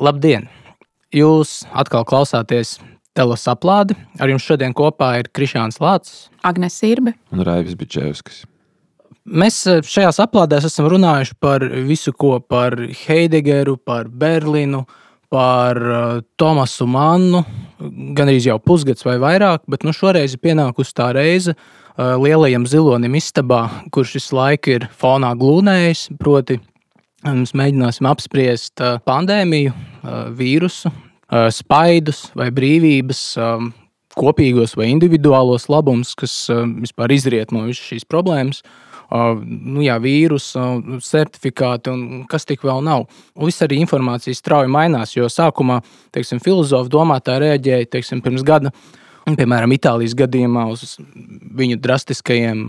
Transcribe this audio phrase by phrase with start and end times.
[0.00, 0.46] Labdien!
[1.12, 2.78] Jūs atkal klausāties
[3.18, 3.92] telesaplādi.
[4.16, 8.46] Ar jums šodien kopā ir Krišāns Lācis, Agnēs Sirbe un Raivis Bičevskis.
[9.28, 14.86] Mēs eh, šajās aplādēs esam runājuši par visu, ko par Heidegeru, par Berlīnu,
[15.30, 17.44] par uh, Tomasu Mannu,
[18.16, 22.64] gan arī jau pusgads vai vairāk, bet nu, šoreiz ir pienākusi tā reize uh, lielajam
[22.66, 23.60] zilonim istabā,
[23.94, 26.08] kurš visu laiku ir fonā glūnējis.
[26.18, 26.58] Proti,
[27.26, 29.74] mēs mēģināsim apspriest uh, pandēmiju,
[30.36, 30.90] vīrusu,
[31.52, 33.66] spaidus vai brīvības, um,
[34.18, 38.64] kopīgos vai individuālos labumus, kas vispār izriet no visas šīs problēmas
[39.10, 43.06] nu, jā, vīrusu certifikāti un kas tik vēl nav.
[43.38, 45.80] Viss arī informācija strauji mainās, jo sākumā
[46.14, 48.72] teiksim, filozofi domātāji reaģēja teiksim, pirms gada,
[49.26, 50.96] piemēram, Itālijas gadījumā uz
[51.58, 52.66] viņu drastiskajiem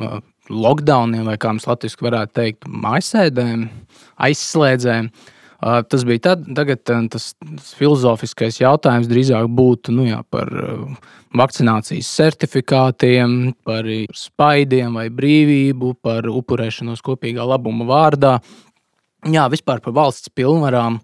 [0.51, 3.67] lockdowniem, vai kā mēs latviešu varētu teikt, mājasēdēm,
[4.27, 5.11] aizslēdzēm.
[5.61, 10.49] Tas bija tad, tagad tas, tas filozofiskais jautājums drīzāk būtu nu jā, par
[11.37, 13.85] vakcinācijas certifikātiem, par
[14.17, 18.39] spaidiem vai brīvību, par upurēšanos kopīgā labuma vārdā.
[19.29, 20.97] Jā, vispār par valsts pilnvarām.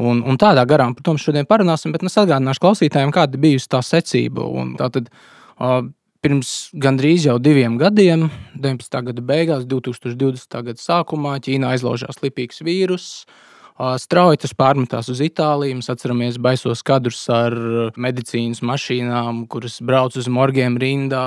[0.00, 4.46] Un, un tādā garā, protams, šodien parunāsim, bet es atgādināšu klausītājiem, kāda bija tā secība.
[4.48, 5.10] Un tātad,
[5.60, 5.82] uh,
[6.22, 9.00] pirms gandrīz jau diviem gadiem, 19.
[9.08, 10.60] gada beigās, 2020.
[10.68, 13.24] gada sākumā, Ķīnā aizlaužās lipīgs vīruss.
[13.98, 15.78] Strauji tas pārmetās uz Itāliju.
[15.80, 17.56] Mēs atceramies baisos kadrus ar
[17.98, 21.24] medicīnas mašīnām, kuras brauc uz morgiem rindā.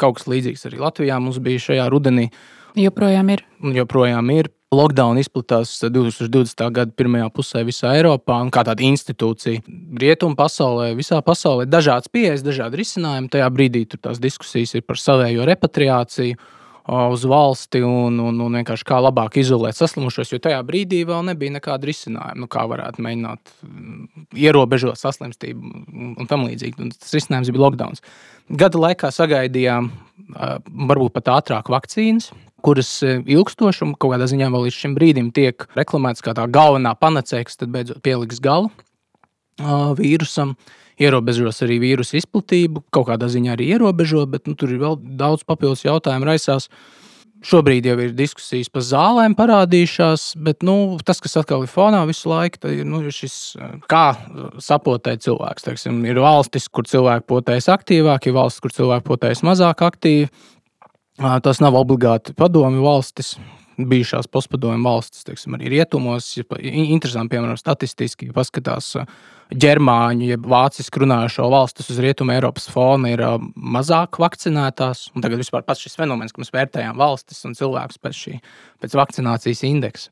[0.00, 2.30] Kaut kas līdzīgs arī Latvijā mums bija šajā rudenī.
[2.80, 3.44] Joprojām ir.
[3.76, 4.50] Joprojām ir.
[4.72, 6.62] Lockdown izplatās 2020.
[6.72, 9.60] gada pirmajā pusē visā Eiropā, un kā tāda institūcija
[10.00, 13.28] rietumu pasaulē, visā pasaulē, dažādas pieejas, dažādi risinājumi.
[13.34, 16.38] Tajā brīdī tur tās diskusijas ir par savējo repatriāciju
[17.12, 21.54] uz valsti un, un, un vienkārši kā labāk izolēt saslimušos, jo tajā brīdī vēl nebija
[21.58, 26.88] nekāda risinājuma, nu, kā varētu mēģināt mm, ierobežot saslimstību un tam līdzīgi.
[26.96, 28.00] Tas risinājums bija lockdown.
[28.58, 29.92] Gada laikā sagaidījām
[30.88, 32.32] varbūt pat ātrāk vakcīnas,
[32.64, 36.94] kuras ilgstoši un kaut kādā ziņā vēl līdz šim brīdim tiek reklamētas kā tā galvenā
[36.98, 38.70] panacēja, kas tad beidzot pieliks galu
[39.98, 40.56] vīrusam.
[41.02, 45.42] Ierobežos arī vīrusu izplatību, kaut kādā ziņā arī ierobežo, bet nu, tur ir vēl daudz
[45.48, 46.68] papildus jautājumu raisās.
[47.42, 52.30] Šobrīd jau ir diskusijas par zālēm parādījušās, bet nu, tas, kas atkal ir fonā visu
[52.30, 53.56] laiku, ir nu, šis,
[53.90, 54.04] kā
[54.62, 55.66] sapotēt cilvēks.
[55.66, 60.30] Teiksim, ir valstis, kur cilvēki potējas aktīvāk, ir valstis, kur cilvēki potējas mazāk aktīvi.
[61.22, 63.36] Tas nav obligāti padomju valstis,
[63.78, 66.26] bijušās postpadomju valstis, teiksim, arī rietumos.
[66.58, 68.92] Interesanti, piemēram, statistiski paskatās
[69.52, 73.22] ģermāņu, jeb vāciski runājošo valstis uz rietumu Eiropas fona ir
[73.54, 75.10] mazāk vakcinētās.
[75.14, 78.38] Un tagad vispār pats šis fenomens, ka mēs vērtējam valstis un cilvēkus pēc, šī,
[78.82, 80.10] pēc vakcinācijas indeksa.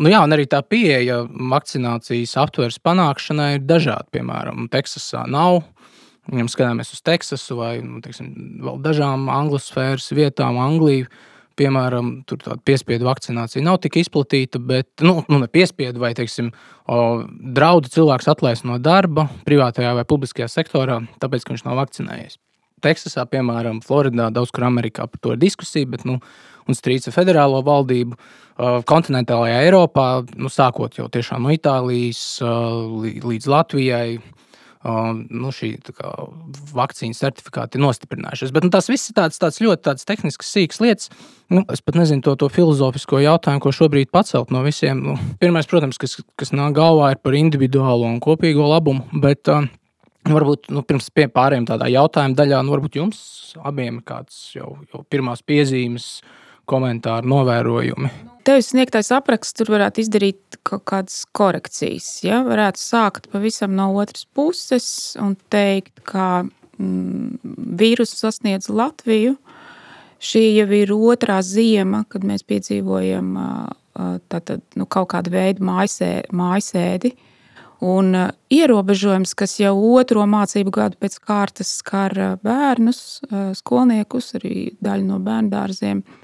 [0.00, 4.08] Nu jā, un arī tā pieeja vakcinācijas aptveres panākšanai ir dažāda.
[4.14, 5.62] Piemēram, Teksasā nav.
[6.30, 8.30] Ja skatāmies uz Teksasu vai nu, teiksim,
[8.62, 11.08] vēl dažām angļu sfēras vietām, Angliju
[11.58, 16.50] piemēram, tāda piespiedu vakcinācija nav tik izplatīta, bet, nu, nu ne piespiedu vai, teiksim,
[16.86, 17.00] o,
[17.56, 22.38] draudu cilvēks atlaist no darba privātajā vai publiskajā sektorā, tāpēc, ka viņš nav vakcinējies.
[22.82, 26.18] Teksasā, piemēram, Floridā, daudz kur Amerikā par to ir diskusija, bet, nu,
[26.66, 28.18] un strīds ar federālo valdību.
[28.86, 30.06] Kontinentālajā Eiropā,
[30.38, 32.42] nu, sākot jau tiešām no Itālijas
[33.22, 34.18] līdz Latvijai,
[34.82, 36.12] nu, šī kā,
[36.74, 38.52] vakcīnu certifikāti ir nostiprinājušies.
[38.54, 41.12] Bet nu, tas viss ir tāds, tāds ļoti tāds tehnisks, sīks lietas.
[41.52, 45.04] Nu, es pat nezinu to, to filozofisko jautājumu, ko šobrīd pacelt no visiem.
[45.04, 49.06] Nu, pirmais, protams, kas, kas nāk galvā, ir par individuālo un kopīgo labumu.
[49.22, 49.68] Bet, uh,
[50.22, 53.18] Varbūt nu, pirms pārējiem tādā jautājuma daļā, nu, varbūt jums
[53.66, 56.20] abiem ir kāds jau, jau pirmās piezīmes,
[56.72, 58.12] komentāri, novērojumi.
[58.42, 62.08] Tevis sniegtais apraksts tur varētu izdarīt kaut kādas korekcijas.
[62.26, 62.40] Ja?
[62.46, 64.86] Varētu sākt pavisam no otras puses
[65.22, 67.38] un teikt, ka mm,
[67.78, 69.36] vīrusu sasniedz Latviju.
[70.22, 73.30] Šī jau ir otrā zima, kad mēs piedzīvojam
[74.30, 77.12] tātad, nu, kaut kādu veidu mājasēdi.
[77.82, 78.14] Un
[78.54, 83.22] ierobežojums, kas jau otro mācību gadu pēc kārtas skar bērnus,
[83.58, 86.22] skolniekus, arī daļu no bērnu dārziem, un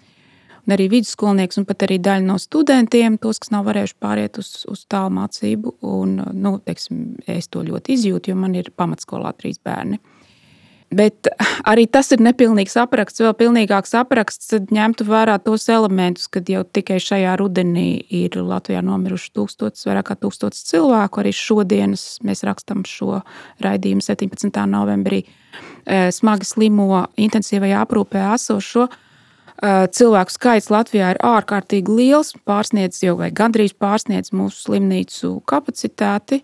[0.74, 4.84] arī vidusskolnieks, un pat arī daļa no studentiem, tos, kas nav varējuši pāriet uz, uz
[4.90, 5.78] tālu mācību.
[5.88, 10.00] Un, nu, teiksim, es to ļoti izjūtu, jo man ir pamatskolā trīs bērni.
[10.88, 11.28] Bet
[11.68, 13.20] arī tas ir nepilnīgs apraksts.
[13.20, 19.34] Vēl pilnīgāks apraksts ņemtu vērā tos elementus, kad jau tikai šajā rudenī ir Latvijā nomiruši
[19.36, 21.20] tūkstotis, vairāk kā tūkstotis cilvēku.
[21.20, 23.20] Arī šodienas mēs rakstām šo
[23.64, 24.64] raidījumu 17.
[24.72, 29.04] novembrī eh, smagi slimo intensīvajā aprūpē esošo cilvēku
[29.60, 36.42] cilvēku skaits Latvijā ir ārkārtīgi liels, pārsniedz jau vai gandrīz pārsniedz mūsu slimnīcu kapacitāti.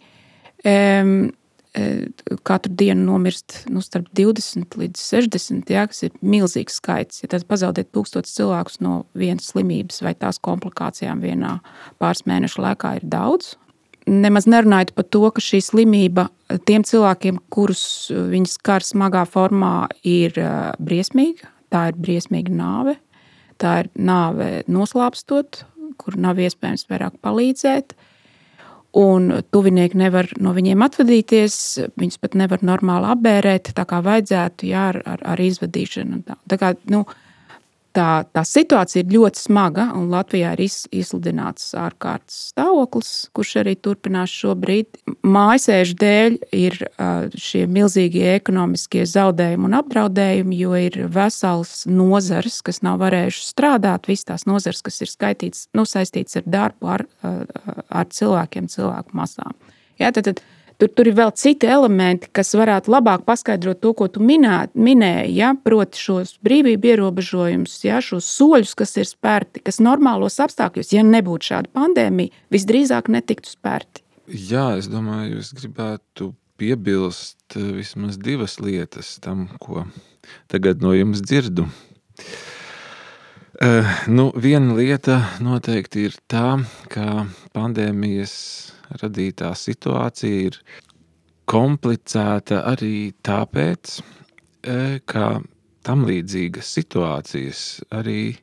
[2.46, 7.22] Katru dienu nomirst nu, starp 20 līdz 60, ja, kas ir milzīgs skaits.
[7.24, 11.56] Ja tas pazaudēt tūkstotis cilvēkus no vienas slimības vai tās komplikācijām vienā
[12.02, 13.56] pāris mēnešu laikā ir daudz.
[14.10, 16.28] Nemaz nerunājot par to, ka šī slimība
[16.68, 20.36] tiem cilvēkiem, kurus viņas skar smagā formā, ir
[20.78, 21.50] briesmīga.
[21.74, 22.98] Tā ir briesmīga nāve.
[23.64, 25.62] Tā ir nāve noslāpstot,
[26.00, 27.94] kur nav iespējams vairāk palīdzēt.
[27.94, 28.10] Uh,
[28.94, 31.56] un tuvinieki nevar no viņiem atvadīties,
[31.98, 36.20] viņus pat nevar normāli apbērēt, tā kā vajadzētu, jā, ar, ar, ar izvadīšanu.
[36.28, 37.02] Tā, tā kā, nu,
[37.94, 43.74] tā, tā situācija ir ļoti smaga, un Latvijā ir iz, izsludināts ārkārtas stāvoklis, kurš arī
[43.80, 45.00] turpinās šobrīd.
[45.26, 46.78] Mājasēžu dēļ ir
[47.40, 54.30] šie milzīgie ekonomiskie zaudējumi un apdraudējumi, jo ir vesels nozars, kas nav varējušas strādāt, visas
[54.32, 59.54] tās nozars, kas ir skaitīts, nu, saistīts ar darbu, ar, ar cilvēkiem, cilvēku masām.
[60.00, 60.42] Jā, tad, tad,
[60.78, 65.34] Tur, tur ir vēl citi elementi, kas varētu labāk paskaidrot to, ko tu minē, minēji.
[65.38, 65.52] Ja?
[65.54, 68.00] Proti, šos brīvību ierobežojumus, ja?
[68.04, 74.02] šos soļus, kas ir spērti, kas normālos apstākļos, ja nebūtu šāda pandēmija, visdrīzāk netiktu spērti.
[74.26, 79.84] Jā, es domāju, es gribētu piebilst eh, vismaz divas lietas tam, ko
[80.50, 81.68] tagad no jums dzirdu.
[83.54, 86.56] Uh, nu, viena lieta noteikti ir tā,
[86.90, 87.22] ka
[87.54, 88.32] pandēmijas
[88.98, 90.58] radītā situācija ir
[91.46, 94.00] komplicēta arī tāpēc,
[94.66, 95.28] e, ka
[95.86, 97.62] tam līdzīgas situācijas
[97.94, 98.34] arī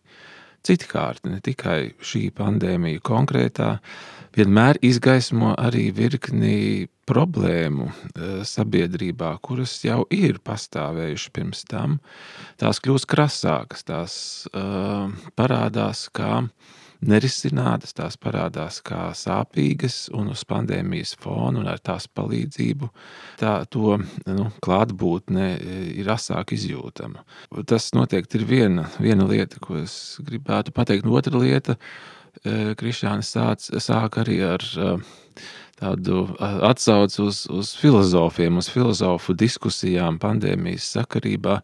[0.63, 3.71] citkārt, ne tikai šī pandēmija konkrētā,
[4.37, 7.93] vienmēr izgaismo arī virkni problēmu e,
[8.47, 11.97] sabiedrībā, kuras jau ir pastāvējušas pirms tam.
[12.61, 14.13] Tās kļūst krasākas, tās
[14.53, 16.45] uh, parādās kā
[17.01, 22.89] nerisinātas, tās parādās kā sāpīgas, un uz pandēmijas fona un ar tās palīdzību
[23.41, 23.97] tā, to
[24.29, 27.25] nu, klātbūtne e, ir asāk izjūtama.
[27.69, 31.09] Tas noteikti ir viena, viena lieta, ko es gribētu pateikt.
[31.09, 34.63] Otra lieta, e, Krišānis sāc, sāk arī ar
[35.81, 41.59] tādu atsauci uz, uz filozofiem, uz filozofu diskusijām pandēmijas sakarībā.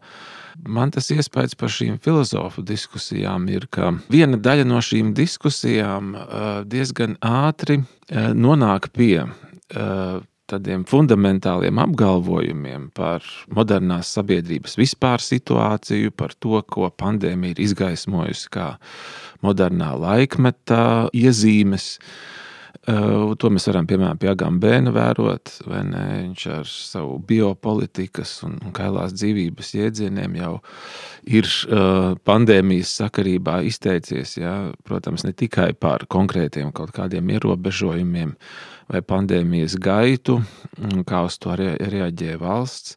[0.66, 6.16] Man tas iespējas par šīm filozofu diskusijām ir, ka viena daļa no šīm diskusijām
[6.66, 7.84] diezgan ātri
[8.34, 9.22] nonāk pie
[10.48, 13.24] tādiem fundamentāliem apgalvojumiem par
[13.54, 18.70] modernās sabiedrības vispār situāciju, par to, ko pandēmija ir izgaismojusi kā
[19.44, 20.82] modernā laikmeta
[21.16, 21.94] iezīmes.
[21.98, 22.38] Uh,
[22.88, 26.04] Uh, to mēs varam piemēram pie Agambēna vērot, vai ne?
[26.22, 30.54] Viņš ar savu biopolitikas un, un kailās dzīvības jēdzieniem jau
[31.28, 34.54] ir uh, pandēmijas sakarībā izteicies, ja?
[34.88, 38.32] protams, ne tikai par konkrētiem kaut kādiem ierobežojumiem
[38.88, 40.38] vai pandēmijas gaitu,
[41.04, 42.96] kā uz to reaģē valsts,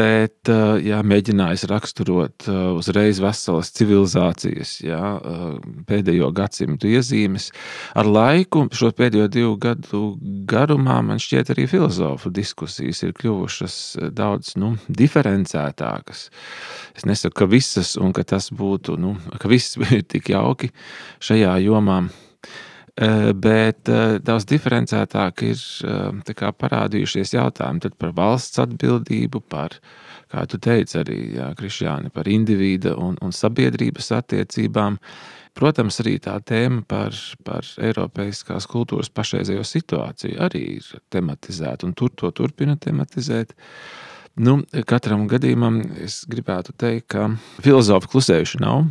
[0.00, 5.42] bet eh, jā, mēģinājis raksturot eh, uzreiz veselas civilizācijas jā, eh,
[5.88, 7.50] pēdējo gadsimtu iezīmes.
[7.98, 10.02] Ar laiku, šo pēdējo divu gadu
[10.50, 13.76] garumā, man šķiet, arī filozofu diskusijas ir kļuvušas
[14.16, 16.28] daudz nu, diferencētākas.
[16.96, 20.72] Es nesaku, ka visas, un ka tas būtu, nu, ka viss ir tik jauki
[21.24, 22.02] šajā jomā.
[23.00, 29.78] Eh, bet eh, daudz diferencētāk ir eh, kā, parādījušies jautājumi par valsts atbildību, par,
[30.28, 34.98] kā tu teici, arī jā, Krišjāni, par individu un, un sabiedrības attiecībām.
[35.56, 42.12] Protams, arī tā tēma par, par Eiropas kultūras pašreizējo situāciju arī ir tematizēta, un tur
[42.12, 43.56] to turpina tematizēt.
[44.44, 47.32] Nu, katram gadījumam es gribētu teikt, ka
[47.64, 48.84] filozofi klusējuši nav.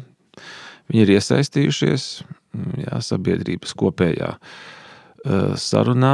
[0.90, 2.12] Viņi ir iesaistījušies,
[2.54, 4.36] jā, sabiedrības kopējā
[5.60, 6.14] sarunā.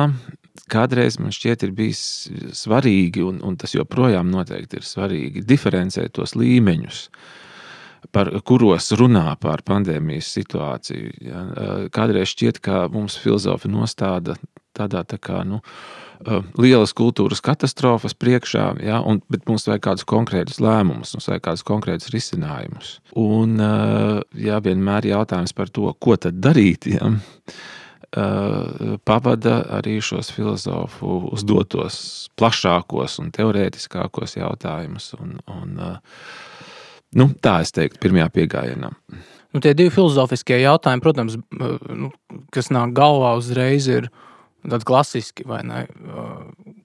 [0.72, 2.01] Kādreiz man šķiet, ir bijis
[2.58, 7.01] svarīgi, un, un tas joprojām noteikti ir svarīgi, diferencēt tos līmeņus,
[8.15, 11.12] par kuros runā par pandēmijas situāciju.
[11.27, 11.44] Ja.
[11.94, 14.39] Kādreiz šķiet, ka mums filozofi nostāda
[14.75, 16.04] tādā tā kā, nu, Uh,
[16.60, 21.65] lielas kultūras katastrofas priekšā, ja, un, bet mums vajag kādus konkrētus lēmumus, mums vajag kādus
[21.67, 22.91] konkrētus risinājumus.
[23.19, 30.31] Un uh, ja, vienmēr jautājums par to, ko tad darīt, ja, uh, pavada arī šos
[30.36, 32.00] filozofu uzdotos
[32.39, 35.13] plašākos un teorētiskākos jautājumus.
[35.19, 35.79] Un, un,
[37.15, 38.93] nu, tā es teiktu, pirmajā piegājienā.
[39.55, 42.10] Nu, tie divi filozofiskie jautājumi, protams, nu,
[42.51, 44.25] kas nāk galvā uzreiz, ir uh,
[44.65, 45.84] Tādi klasiski, vai ne?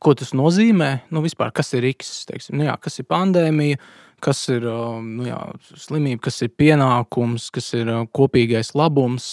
[0.03, 0.91] Ko tas nozīmē?
[1.15, 2.13] Nu, vispār, kas ir X?
[2.29, 3.79] Teiksim, nu, jā, kas ir pandēmija,
[4.25, 5.39] kas ir nu, jā,
[5.81, 9.31] slimība, kas ir pienākums, kas ir kopīgais labums.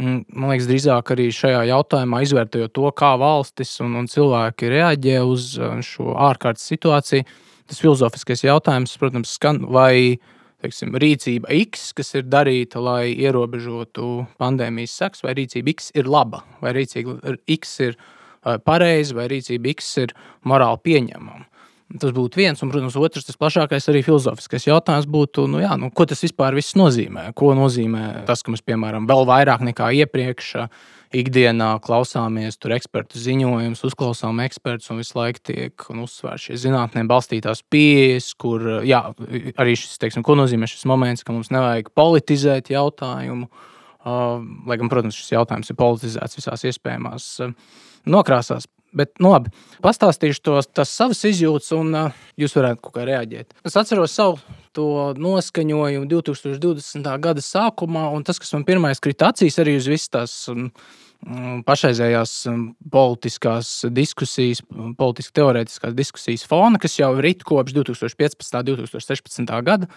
[0.00, 5.50] Man liekas, drīzāk arī šajā jautājumā izvērtējot to, kā valstis un, un cilvēki reaģē uz
[5.60, 7.26] uh, šo ārkārtas situāciju.
[7.68, 10.16] Tas filozofiskais jautājums, protams, skan, vai
[10.62, 16.42] teiksim, rīcība X, kas ir darīta, lai ierobežotu pandēmijas sekas, vai rīcība X ir laba,
[16.62, 17.96] vai rīcība X ir
[18.66, 20.14] pareiza, vai rīcība X ir
[20.48, 21.48] morāli pieņemama.
[22.00, 25.90] Tas būtu viens, un, protams, otrs, tas plašākais arī filozofiskais jautājums būtu, nu, jā, nu,
[25.92, 27.26] ko tas vispār nozīmē.
[27.36, 30.54] Ko nozīmē tas, ka mēs, piemēram, vēl vairāk nekā iepriekš
[31.16, 37.62] ikdienā klausāmies tur ekspertu ziņojumus, uzklausām ekspertus un visu laiku tiek uzsvērts šie zinātnē balstītās
[37.72, 39.02] pieejas, kur jā,
[39.60, 43.50] arī šis, teiksim, ko nozīmē šis moments, ka mums nevajag politizēt jautājumu.
[44.02, 47.28] Lai gan, protams, šis jautājums ir politizēts visās iespējamās
[48.10, 48.66] nokrāsās.
[48.92, 49.52] Bet, nu, labi,
[49.84, 53.54] pastāstīšu tos, tas savas izjūtas, un uh, jūs varētu kaut kā reaģēt.
[53.64, 54.40] Es atceros savu
[54.76, 57.08] to noskaņojumu 2020.
[57.24, 60.68] gada sākumā, un tas, kas man pirmais krita acīs, arī uz visas tās um,
[61.66, 62.34] pašreizējās
[62.92, 64.62] politiskās diskusijas,
[64.98, 68.58] politiski teorētiskās diskusijas fona, kas jau ir rit kopš 2015.
[68.58, 69.52] un 2016.
[69.64, 69.88] gada,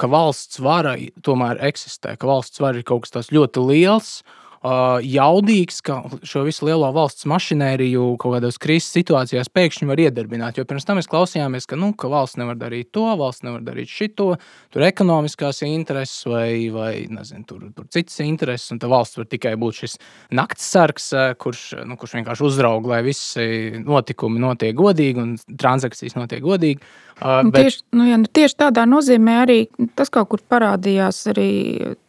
[0.00, 4.16] ka valsts vara tomēr eksistē, ka valsts vara ir kaut kas tāds ļoti liels
[4.64, 10.56] jaudīgs, ka šo visu lielo valsts mašinēriju kaut kādās krīzes situācijās pēkšņi var iedarbināt.
[10.56, 13.92] Jo pirms tam mēs klausījāmies, ka, nu, ka valsts nevar darīt to, valsts nevar darīt
[13.92, 14.30] šito,
[14.72, 19.52] tur ekonomiskās intereses vai, vai nezinu, tur, tur citas intereses, un tā valsts var tikai
[19.60, 19.98] būt šis
[20.32, 26.40] nakts sargs, kurš, nu, kurš vienkārši uzrauga, lai visi notikumi notiek godīgi un transakcijas notiek
[26.44, 26.80] godīgi.
[27.14, 27.60] Uh, bet...
[27.60, 29.58] tieši, nu, ja, nu, tieši tādā nozīmē arī
[29.94, 31.50] tas kaut kur parādījās arī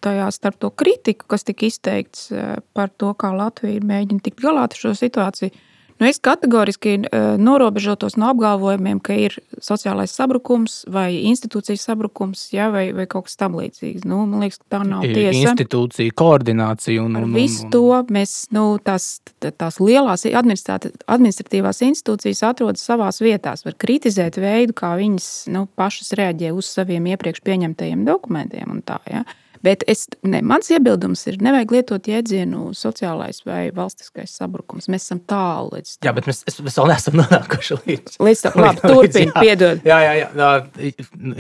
[0.02, 2.32] tajā starp to kritiku, kas tika izteikts
[2.78, 5.54] par to, kā Latvija mēģina tikt galā ar šo situāciju.
[5.96, 12.68] Nu, es kategoriski uh, norobežotos no apgalvojumiem, ka ir sociālais sabrukums vai institūcijas sabrukums, ja,
[12.74, 14.04] vai, vai kaut kas tamlīdzīgs.
[14.04, 15.54] Nu, man liekas, tā nav ir tiesa.
[15.54, 22.84] Institūcija koordinācija un, un, un visu to mēs, nu, tās, tās lielās administratīvās institūcijas atrodas
[22.84, 23.64] savās vietās.
[23.64, 29.00] Var kritizēt veidu, kā viņas nu, pašas reaģē uz saviem iepriekš pieņemtajiem dokumentiem un tā.
[29.08, 29.24] Ja.
[29.66, 34.86] Bet es, ne, mans iebildums ir, nevajag lietot jēdzienu sociālais vai valstiskais sabrukums.
[34.92, 36.08] Mēs esam tālu līdz tam.
[36.08, 38.60] Jā, bet mēs, es, mēs vēl neesam nonākuši līdz līdz tam.
[38.62, 39.82] Labi, turpini, piedod.
[39.90, 40.52] Jā, jā, jā,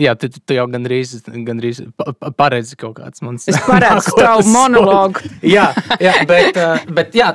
[0.07, 1.15] jā tu, tu jau gandrīz,
[1.45, 1.83] gandrīz
[2.39, 3.45] paredzi kaut kāds mans.
[3.51, 5.21] Es paredzu tavu monologu.
[5.55, 5.69] jā,
[6.01, 6.61] jā, bet,
[6.97, 7.31] bet jā,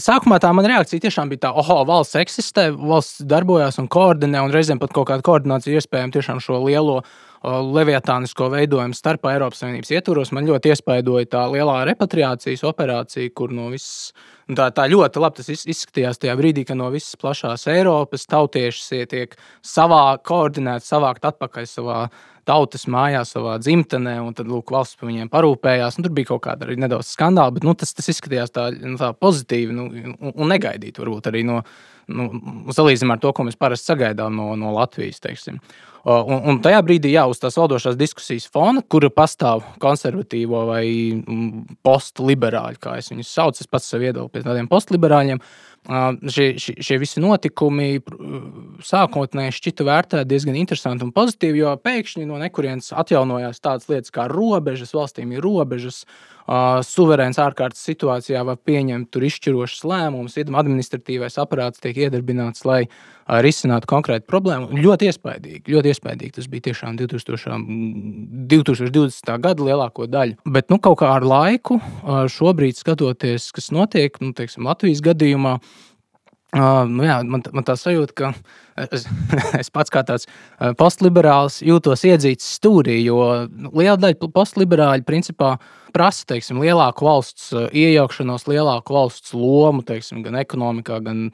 [0.00, 4.54] sākumā tā man reakcija tiešām bija tā, oho, valsts eksistē, valsts darbojās un koordinē, un
[4.54, 7.02] reizēm pat kaut kāda koordinācija iespējama tiešām šo lielo
[7.44, 10.32] leviatānisko veidojumu starp Eiropas Savienības ietvaros.
[10.36, 14.12] Man ļoti iespaidoja tā lielā repatriācijas operācija, kur no visas,
[14.48, 20.18] tā, tā ļoti labi izskatījās tajā brīdī, kad no visas plašās Eiropas tautieši tiek savā
[20.26, 22.02] koordinēti, savākt atpakaļ savā
[22.50, 26.00] tautas mājā, savā dzimtenē, un tad lūk, valsts par viņiem parūpējās.
[26.00, 29.12] Tur bija kaut kāda arī nedaudz skandāla, bet nu, tas, tas izskatījās tā, nu, tā
[29.14, 29.86] pozitīvi nu,
[30.18, 31.62] un, un negaidīti varbūt arī no.
[32.10, 32.24] Nu,
[32.74, 35.20] salīdzinām ar to, ko mēs parasti sagaidām no, no Latvijas.
[35.22, 35.60] Teiksim.
[36.00, 41.76] Un, un tajā brīdī, jā, uz tās valdošās diskusijas fona, kur pastāv konservatīvo vai mm,
[41.84, 45.42] postliberāļu, kā es viņus saucu, es pats sev iedalu pie tādiem postliberāļiem.
[45.80, 48.02] Šie, šie, šie visi notikumi
[48.84, 54.26] sākotnēji šķita vērtēti diezgan interesanti un pozitīvi, jo pēkšņi no nekurienes atjaunojās tādas lietas kā
[54.28, 56.02] robežas, valstīm ir robežas,
[56.84, 62.82] suverēns ārkārtas situācijā var pieņemt izšķirošas lēmumus, administratīvais aparāts tiek iedarbināts, lai
[63.44, 64.70] risinātu konkrētu problēmu.
[64.82, 67.60] Ļoti iespaidīgi, ļoti iespaidīgi tas bija tiešām 2000,
[68.50, 69.36] 2020.
[69.44, 70.40] gada lielāko daļu.
[70.50, 71.78] Bet nu, kaut kā ar laiku,
[72.34, 75.58] šobrīd skatoties, kas notiek nu, teiksim, Latvijas gadījumā,
[76.50, 78.28] Uh, nu jā, man, man tā sajūta, ka
[78.90, 79.04] es,
[79.62, 80.26] es pats kā tāds
[80.80, 85.52] postliberāls jūtos iedzīts stūrī, jo nu, liela daļa postliberāļu principā
[85.94, 91.28] prasa teiksim, lielāku valsts iejaukšanos, lielāku valsts lomu teiksim, gan ekonomikā, gan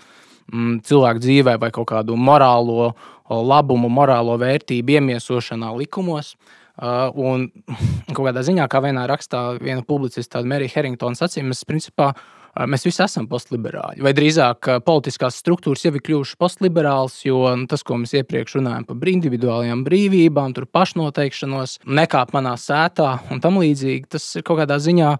[0.52, 2.92] mm, cilvēku dzīvē, vai kaut kādu morālo
[3.26, 6.34] labumu, morālo vērtību iemiesošanā likumos.
[6.76, 7.46] Uh, un
[8.16, 12.26] kādā ziņā, kā vienā rakstā, viena publicista, Merija Harringtona sacīja, mēs principā uh,
[12.64, 14.02] mēs visi esam postliberāļi.
[14.04, 18.86] Vai drīzāk politiskās struktūras jau ir kļuvušas postliberālas, jo nu, tas, ko mēs iepriekš runājām
[18.88, 25.16] par individuālajām brīvībām, pašnoteikšanos, nekāp manā sētā un tam līdzīgi, tas ir kaut kādā ziņā.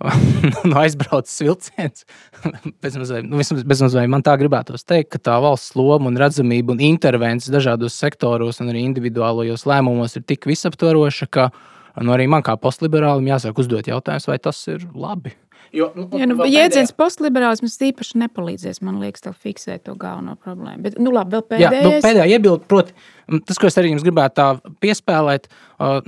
[0.70, 2.06] no aizbraucis vilciens.
[2.84, 7.52] bezmazliet, nu, bezmazliet man tā gribētos teikt, ka tā valsts loma un redzamība un intervences
[7.52, 11.50] dažādos sektoros un arī individuālajos lēmumos ir tik visaptvaroša, ka
[12.00, 15.36] nu, arī man kā postliberālim jāsāk uzdot jautājumus, vai tas ir labi
[15.72, 20.82] Jo, nu, Ja, nu, jēdziens postliberālisms īpaši nepalīdzēs, man liekas, tev fiksēt to galveno problēmu.
[20.82, 22.06] Bet, nu, labi, vēl Jā, nu, pēdējais.
[22.06, 24.46] pēdējā iebilde, proti, m, tas, ko es arī jums gribētu tā
[24.82, 25.48] piespēlēt,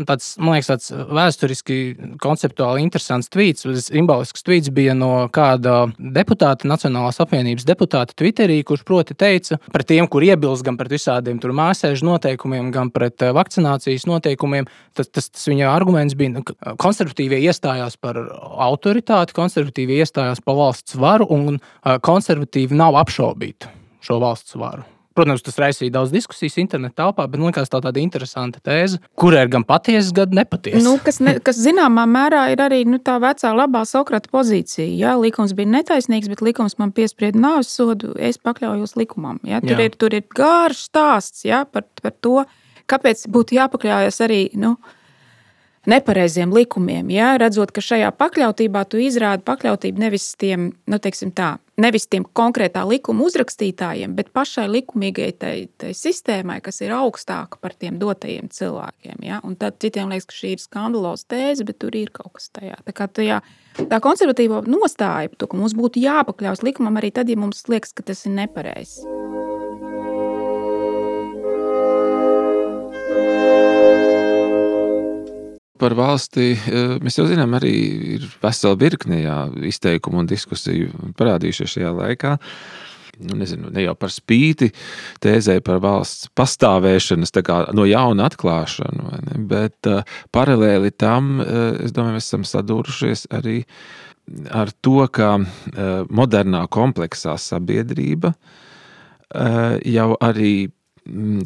[0.06, 1.76] tāds, man liekas, tāds vēsturiski,
[2.22, 9.16] konceptuāli interesants tvīts, simbolisks tvīts bija no kāda deputāta, Nacionālās apvienības deputāta Twitterī, kurš proti
[9.18, 14.06] teica par tiem, kur iebilst gan pret visādiem tur māsēžu noteikumiem, gan pret uh, vakcinācijas
[14.10, 14.68] noteikumiem.
[14.96, 18.20] Tas, tas, tas viņa arguments bija, nu, ka konservatīvie iestājās par
[18.68, 24.86] autoritāti, konservatīvie iestājās par valsts varu, un uh, konservatīvi nav apšaubīti šo valsts varu.
[25.16, 29.44] Protams, tas raisīja daudz diskusijas internetā, telpā, bet man liekas, tā tāda interesanta tēze, kurai
[29.46, 30.82] ir gan patiesa, gan nepatiesa.
[30.84, 34.86] Nu, kas, ne, kas zināmā mērā ir arī nu, tā vecā labā Sokrata pozīcija.
[34.88, 38.14] Jā, likums bija netaisnīgs, bet likums man piesprieda nāves sodu.
[38.22, 39.40] Es pakļaujos likumam.
[39.48, 39.88] Jā, tur, Jā.
[39.88, 42.42] ir, tur ir garš stāsts jā, par, par to,
[42.90, 44.42] kāpēc būtu jāpakļaujas arī.
[44.58, 44.76] Nu,
[45.82, 51.56] Nepareiziem likumiem, jā, redzot, ka šajā pakļautībā tu izrādi pakļautību nevis tiem, nu, teiksim tā,
[51.82, 57.74] nevis tiem konkrētā likuma uzrakstītājiem, bet pašai likumīgai tai, tai sistēmai, kas ir augstāka par
[57.74, 59.24] tiem dotajiem cilvēkiem.
[59.26, 59.40] Ja?
[59.42, 62.78] Un tad citiem liekas, ka šī ir skandaloza tēze, bet tur ir kaut kas tajā.
[62.86, 63.40] Tā, kā tajā,
[63.82, 68.06] tā konservatīva nostāja, to, ka mums būtu jāpakļaujas likumam arī tad, ja mums liekas, ka
[68.06, 69.02] tas ir nepareizi.
[75.82, 77.74] Par valsti eh, mēs jau zinām, arī
[78.18, 79.18] ir vesela virkne
[79.66, 82.36] izteikumu un diskusiju parādījušies šajā laikā.
[83.22, 84.70] Nu, nezinu, ne jau par spīti
[85.22, 87.34] tēzē par valsts pastāvēšanas
[87.76, 90.00] no jauna atklāšanu, ne, bet uh,
[90.32, 93.60] paralēli tam, uh, es domāju, mēs esam sadūrušies arī
[94.50, 95.46] ar to, ka uh,
[96.08, 98.34] modernā kompleksā sabiedrība
[99.88, 100.68] jau arī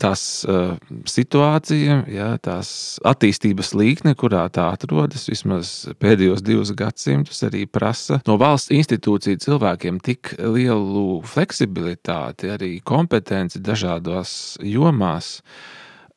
[0.01, 0.75] tās uh,
[1.09, 2.71] situācija, ja, tās
[3.07, 5.73] attīstības līkne, kurā tā atrodas, vismaz
[6.03, 14.57] pēdējos divus gadsimtus, arī prasa no valsts institūciju cilvēkiem tik lielu fleksibilitāti, arī kompetenci dažādās
[14.63, 15.41] jomās.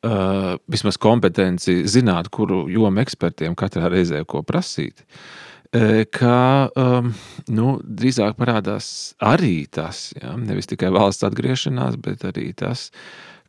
[0.00, 5.02] Uh, vismaz kompetenci zināt, kuru jomu ekspertiem katrā reizē ko prasīt.
[5.04, 7.12] Uh, Kā um,
[7.54, 12.88] nu, drīzāk parādās arī tas, ja, nevis tikai valsts atgriešanās, bet arī tas,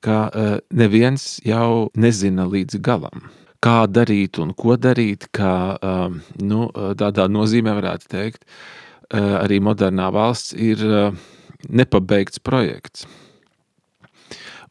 [0.06, 3.26] ka uh, neviens jau nezina līdz galam,
[3.58, 5.32] kā darīt un ko darīt.
[5.34, 11.18] Kā, um, nu, tādā nozīmē varētu teikt, uh, arī modernā valsts ir uh,
[11.70, 13.10] nepabeigts projekts.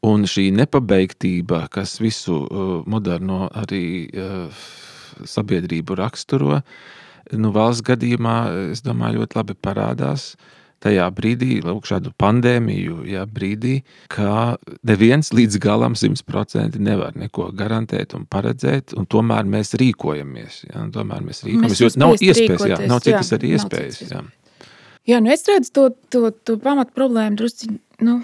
[0.07, 4.63] Un šī nepabeigtība, kas visu uh, moderno arī uh,
[5.29, 6.63] sabiedrību raksturo,
[7.33, 8.39] nu, valsts gadījumā,
[8.75, 10.33] es domāju, ļoti labi parādās
[10.81, 13.81] tajā brīdī, lūk, šādu pandēmiju ja, brīdī,
[14.13, 14.57] ka
[14.87, 20.65] neviens līdz galam simtprocentīgi nevar neko garantēt un paredzēt, un tomēr mēs rīkojamies.
[20.71, 24.03] Ja, un tomēr mēs rīkojamies, Mēs jo nav iespējas, jā, nav citas jā, arī iespējas.
[24.09, 24.25] Jā.
[25.09, 27.75] Jā, nu es redzu to, to, to pamatu problēmu drusku.
[28.05, 28.21] Nu,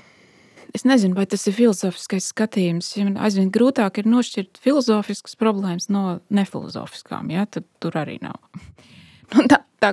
[0.75, 2.93] es nezinu, vai tas ir filozofiskais skatījums.
[2.97, 7.31] Ja man aizvien grūtāk ir nošķirt filozofiskas problēmas no nefilozofiskām.
[7.35, 7.47] Ja?
[7.51, 8.41] Tad tur arī nav.
[9.35, 9.89] Nu, tā, tā,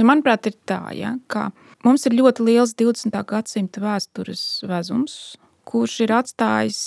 [0.00, 1.10] nu, manuprāt, ir tā, ja?
[1.28, 1.50] ka
[1.84, 3.12] mums ir ļoti liels 20.
[3.28, 5.16] gadsimta vēstures vezums,
[5.68, 6.80] kurš ir atstājis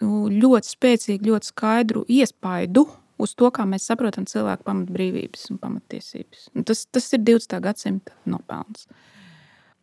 [0.00, 2.86] nu, ļoti spēcīgu, ļoti skaidru iespaidu
[3.22, 6.48] uz to, kā mēs saprotam cilvēku pamatbrīvības un pamatiesības.
[6.56, 7.58] Un tas, tas ir 20.
[7.68, 8.88] gadsimta nopelns.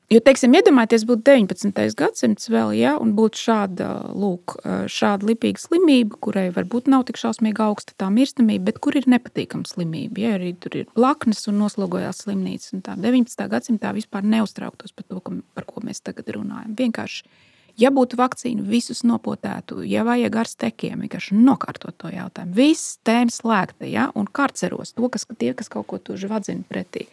[0.09, 1.83] Jo, teiksim, iedomājieties, būtu 19.
[1.93, 4.55] gadsimts vēl, ja, un būtu šāda, lūk,
[4.89, 9.69] šāda lipīga slimība, kurai varbūt nav tik šausmīgi augsta tā mirstamība, bet kur ir nepatīkama
[9.69, 10.23] slimība.
[10.23, 12.73] Ja, arī tur ir blaknes un noslogojās slimnīcas.
[12.73, 13.45] Un tā 19.
[13.53, 15.21] gadsimtā vispār neuztrauktos par to,
[15.53, 16.73] par ko mēs tagad runājam.
[16.81, 17.29] Vienkārši,
[17.77, 22.57] ja būtu vakcīna, visus nopotētu, ja vajag ar stekiem, vienkārši nokārtot to jautājumu.
[22.57, 27.05] Viss tēma slēgta, ja, un karceros to, kas tie, kas kaut ko tur vadzina pretī.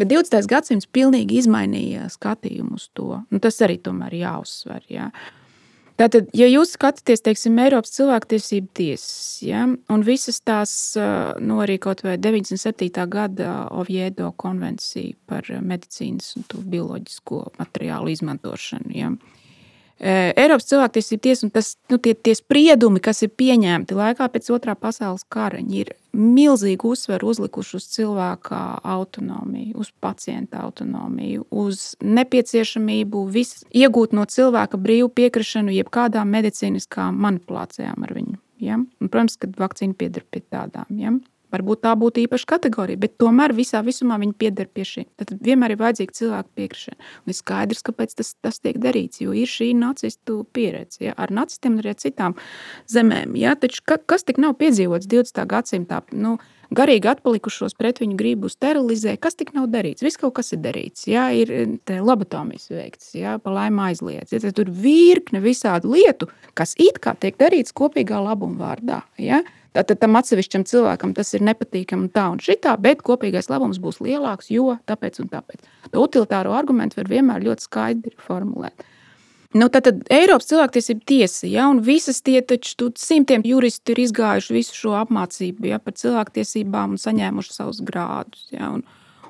[0.00, 0.48] Bet 20.
[0.50, 3.22] gadsimts pilnīgi izmainīja skatījumu uz to.
[3.30, 4.82] Nu, tas arī tomēr jāuzsver.
[4.90, 5.10] Jā.
[5.94, 9.62] Tātad, ja jūs skatāties, teiksim, Eiropas cilvēktiesību tiesas, ja,
[9.94, 10.72] un visas tās,
[11.38, 12.90] nu, arī kaut vai 97.
[13.12, 19.12] gada Oviedo konvencija par medicīnas un bioloģisko materiālu izmantošanu, ja,
[20.02, 24.74] Eiropas cilvēktiesību tiesa un tas, nu, tie, tie spriedumi, kas ir pieņemti laikā pēc otrā
[24.74, 33.60] pasaules kara, ir milzīgu uzsveru uzlikuši uz cilvēka autonomiju, uz pacienta autonomiju, uz nepieciešamību vis,
[33.70, 38.40] iegūt no cilvēka brīvu piekrišanu jebkādām medicīniskām manipulācijām ar viņu.
[38.62, 38.80] Ja?
[38.82, 40.90] Un, protams, ka vakcīna pieder pie tādām.
[40.98, 41.14] Ja?
[41.54, 45.04] Varbūt tā būtu īpaša kategorija, bet tomēr visā visumā viņi pieder pie šī.
[45.20, 46.98] Tad vienmēr ir vajadzīga cilvēka piekrišana.
[47.24, 51.14] Un ir skaidrs, kāpēc tas, tas tiek darīts, jo ir šī nacistu pieredze ja?
[51.14, 52.36] ar nacistiem un arī ar citām
[52.90, 53.38] zemēm.
[53.38, 53.54] Ja?
[53.60, 55.44] Taču ka, kas tik nav piedzīvots 20.
[55.50, 56.02] gadsimtā?
[56.16, 56.36] Nu,
[56.74, 59.16] garīgi atpalikušos pret viņu gribu sterilizē.
[59.20, 60.04] Kas tik nav darīts?
[60.04, 61.06] Viss kaut kas ir darīts.
[61.10, 61.52] Jā, ir
[61.90, 64.34] lobotomijas veikts, jā, pa laimi aizliedz.
[64.34, 69.04] Ja, tur virkne visādu lietu, kas it kā tiek darīts kopīgā labuma vārdā.
[69.20, 69.44] Ja?
[69.74, 73.98] Tātad tam atsevišķam cilvēkam tas ir nepatīkami un tā un šitā, bet kopīgais labums būs
[74.04, 75.64] lielāks, jo tāpēc un tāpēc.
[75.90, 78.86] To utilitāro argumentu var vienmēr ļoti skaidri formulēt.
[79.54, 84.54] Nu, tad, tad Eiropas cilvēktiesība tiesa, ja, un visas tie taču simtiem juristu ir izgājuši
[84.56, 88.48] visu šo apmācību ja, par cilvēktiesībām un saņēmuši savus grādus.
[88.54, 88.82] Ja, un,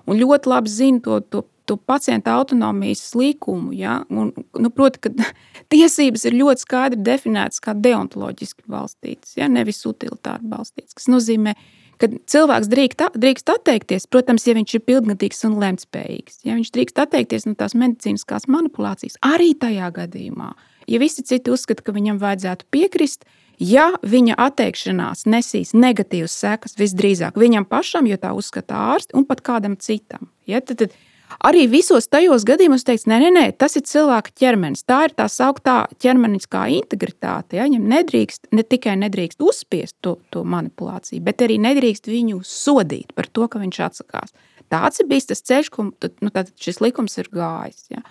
[0.09, 3.73] un ļoti labi zina to, to, to pacienta autonomijas likumu.
[3.77, 5.13] Ja, un, nu, proti, ka
[5.73, 10.97] tiesības ir ļoti skaidri definētas kā deontoloģiski balstītas, ja, nevis utilitāri balstītas.
[10.99, 11.55] Tas nozīmē,
[12.01, 17.01] ka cilvēks drīkst, drīkst atteikties, protams, ja viņš ir pilngadīgs un lemtspējīgs, ja viņš drīkst
[17.07, 20.53] atteikties no tās medicīniskās manipulācijas, arī tajā gadījumā,
[20.91, 23.25] ja visi citi uzskata, ka viņam vajadzētu piekrist,
[23.63, 29.45] ja viņa atteikšanās nesīs negatīvas sekas visdrīzāk viņam pašam, jo tā uzskata ārsti, un pat
[29.47, 30.29] kādam citam.
[30.51, 30.97] Ja, tad, tad,
[31.45, 34.85] Arī visos tajos gadījumos teiks, nē, nē, nē, tas ir cilvēka ķermenis.
[34.87, 37.59] Tā ir tā sauktā ķermeniskā integritāte.
[37.59, 37.69] Ja?
[37.69, 43.31] Viņam nedrīkst, ne tikai nedrīkst uzspiest to, to manipulāciju, bet arī nedrīkst viņu sodīt par
[43.31, 44.35] to, ka viņš atsakās.
[44.73, 47.89] Tāds ir bijis tas ceļš, ko nu, šis likums ir gājis.
[47.93, 48.05] Ja?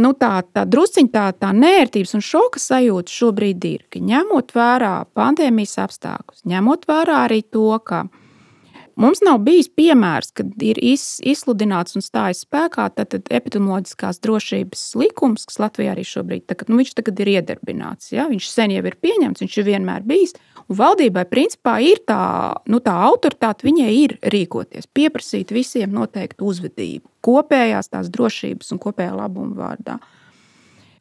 [0.00, 4.94] Nu, tā tā drusciņā tā, tā nērtības un šoka sajūta šobrīd ir, ka ņemot vērā
[5.16, 8.06] pandēmijas apstākļus, ņemot vērā arī to, ka
[9.00, 12.90] Mums nav bijis piemērs, kad ir izsludināts un stājis spēkā
[13.32, 18.10] epidemioloģiskās drošības likums, kas Latvijā arī šobrīd tagad, nu, tagad ir iedarbināts.
[18.12, 18.26] Ja?
[18.28, 20.36] Viņš sen jau ir pieņemts, viņš ir vienmēr bijis.
[20.66, 22.20] Un valdībai principā ir tā,
[22.68, 29.16] nu, tā autoritāte, viņai ir rīkoties, pieprasīt visiem noteiktu uzvedību, kopējās tās drošības un kopējā
[29.16, 29.96] labuma vārdā.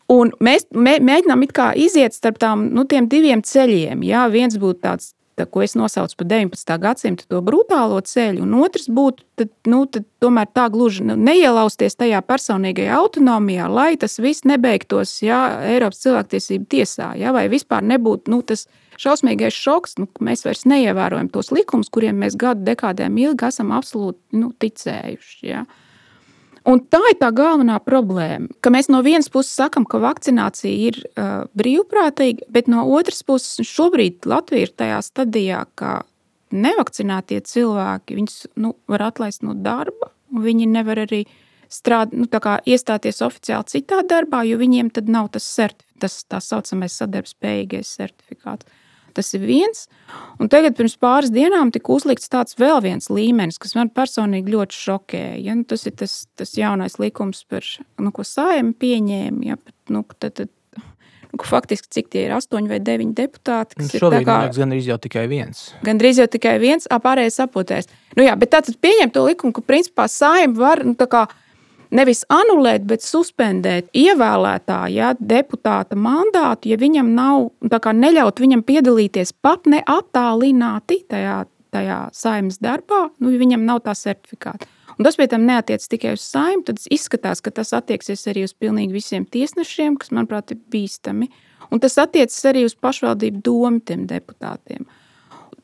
[0.09, 1.43] Un mēs mē, mēģinām
[1.77, 4.07] iziet starp tām, nu, diviem ceļiem.
[4.07, 5.11] Jā, viens būtu tāds
[5.45, 6.75] ko es nosaucu par 19.
[6.83, 12.21] gadsimta to brutālo ceļu, un otrs būtu tad, nu, tad tomēr tā gluži neielausties tajā
[12.25, 15.39] personīgajā autonomijā, lai tas viss nebeigtos jā,
[15.71, 18.67] Eiropas cilvēktiesību tiesā, jā, vai vispār nebūtu nu, tas
[18.99, 23.71] šausmīgais šoks, nu, ka mēs vairs neievērojam tos likumus, kuriem mēs gadu dekādēm ilgi esam
[23.75, 25.39] absolūti nu, ticējuši.
[25.53, 25.63] Jā.
[26.69, 30.99] Un tā ir tā galvenā problēma, ka mēs no vienas puses sakām, ka vakcinācija ir
[31.01, 36.03] uh, brīvprātīga, bet no otras puses šobrīd Latvija ir tajā stadijā, ka
[36.53, 41.23] nevakcinētie cilvēki viņus, nu, var atlaist no darba, un viņi nevar arī
[41.73, 42.29] strādāt, nu,
[42.69, 45.49] iestāties oficiāli citā darbā, jo viņiem tad nav tas,
[46.01, 48.69] tas tā saucamais sadarbspējīgais certifikāts.
[49.19, 49.81] Tas ir viens.
[50.39, 54.77] Un tagad, pirms pāris dienām, tika uzlikts tāds vēl viens līmenis, kas man personīgi ļoti
[54.77, 55.33] šokēja.
[55.43, 55.57] Ja?
[55.59, 57.67] Nu, tas ir tas, tas jaunais likums, par,
[57.99, 59.43] nu, ko saima pieņēma.
[59.49, 59.59] Ja?
[59.59, 60.53] Bet, nu, tad, tad,
[61.33, 63.81] nu, faktiski, cik tie ir astoņi vai deviņi deputāti.
[63.81, 65.65] Nu, šobrīd kā, liekas, gan drīz jau tikai viens.
[65.83, 67.91] Gan drīz jau tikai viens, apārējais sapotēs.
[68.15, 70.85] Nu, jā, bet tātad pieņemt to likumu, ka principā saima var.
[70.87, 70.95] Nu,
[71.95, 79.69] nevis anulēt, bet suspendēt ievēlētā ja, deputāta mandātu, ja viņam nav, neļaut viņam piedalīties pat
[79.69, 84.69] ne attālināti tajā, tajā saimnes darbā, nu, ja viņam nav tā certifikāta.
[84.99, 88.51] Un tas pie tam neatiec tikai uz saimnu, tad izskatās, ka tas attieksies arī uz
[88.51, 91.29] pilnīgi visiem tiesnešiem, kas, manuprāt, ir bīstami.
[91.71, 94.83] Un tas attiecas arī uz pašvaldību domu tiem deputātiem.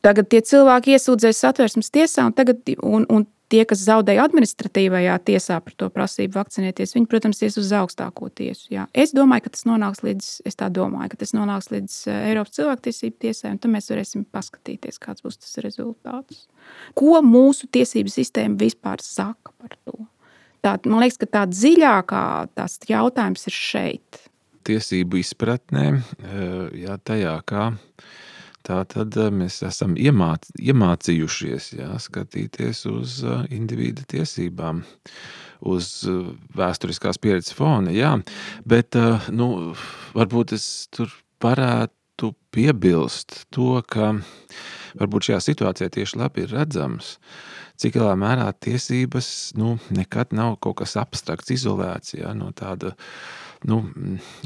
[0.00, 5.58] Tagad tie cilvēki iesūdzēs satversmes tiesā, un, tagad, un, un tie, kas zaudēja administratīvajā tiesā
[5.62, 8.68] par to prasību vakcinēties, viņi, protams, ies uz augstāko tiesu.
[8.74, 8.86] Jā.
[8.96, 12.56] Es domāju, ka tas nonāks līdz, es tā domāju, ka tas nonāks līdz eh, Eiropas
[12.58, 16.46] cilvēktiesību tiesai, un tad mēs varēsim paskatīties, kāds būs tas rezultāts.
[16.98, 19.98] Ko mūsu tiesību sistēma vispār saka par to?
[20.64, 22.24] Tā, man liekas, ka tā dziļākā
[22.58, 24.24] tās jautājums ir šeit.
[24.66, 27.68] Tiesību izpratnē, eh, jā, tajā kā
[28.66, 34.82] Tā tad eh, mēs esam iemāc, iemācījušies jā, skatīties uz eh, individu tiesībām,
[35.70, 37.94] uz eh, vēsturiskās pieredzes fona.
[37.94, 38.16] Jā.
[38.66, 38.98] Bet
[39.30, 39.50] nu,
[40.16, 44.16] varbūt es tur varētu piebilst to, ka
[44.98, 47.16] varbūt šajā situācijā tieši labi ir redzams,
[47.78, 49.28] cik lielā mērā tiesības
[49.60, 52.96] nu, nekad nav kaut kas abstrakts, izolēts jā, no tāda
[53.68, 53.80] nu,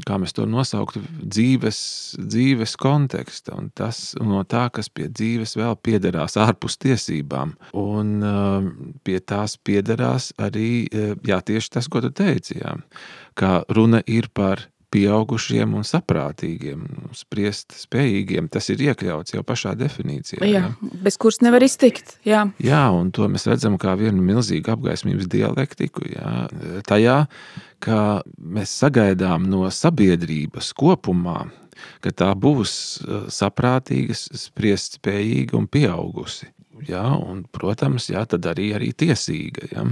[0.07, 1.81] kā mēs to nosauktu, dzīves,
[2.21, 7.55] dzīves konteksta un tas no tā, kas pie dzīves vēl piederās ārpus tiesībām.
[7.77, 8.69] Un uh,
[9.05, 12.77] pie tās piederās arī uh, jā, tieši tas, ko tu teici, jā,
[13.37, 16.83] ka runa ir par pieaugušiem un saprātīgiem,
[17.15, 18.49] spriest spējīgiem.
[18.51, 20.41] Tas ir iekļauts jau pašā definīcijā.
[20.45, 20.91] Jā, ja?
[21.03, 22.17] bez kuras nevar iztikt.
[22.27, 22.45] Jā.
[22.61, 26.05] jā, un to mēs redzam kā vienu milzīgu apgaismības dialektiku.
[26.11, 26.35] Jā.
[26.87, 27.17] Tajā,
[27.83, 27.99] ka
[28.37, 31.45] mēs sagaidām no sabiedrības kopumā,
[32.03, 32.73] ka tā būs
[33.33, 36.51] saprātīga, spriest spējīga un pieaugusi.
[36.87, 39.71] jā, un, protams, jā, tad arī, arī tiesīga.
[39.71, 39.85] Jā.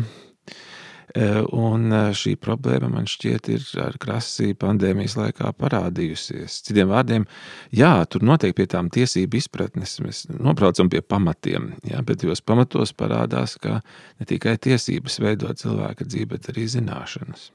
[1.15, 6.60] Un šī problēma man šķiet ir ar krasi pandēmijas laikā parādījusies.
[6.67, 7.26] Citiem vārdiem,
[7.74, 12.93] jā, tur noteikti pie tām tiesību izpratnes mēs nobraucam pie pamatiem, jā, bet jos pamatos
[12.93, 13.80] parādās, ka
[14.19, 17.50] ne tikai tiesības veido cilvēka dzīvi, bet arī zināšanas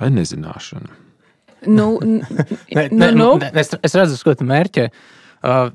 [0.00, 1.02] vai nezināšana.
[1.66, 2.22] Nu, ne,
[2.76, 3.30] ne, nu, nu.
[3.56, 4.90] Es, es redzu, ko tu mērķē.
[5.46, 5.70] Uh,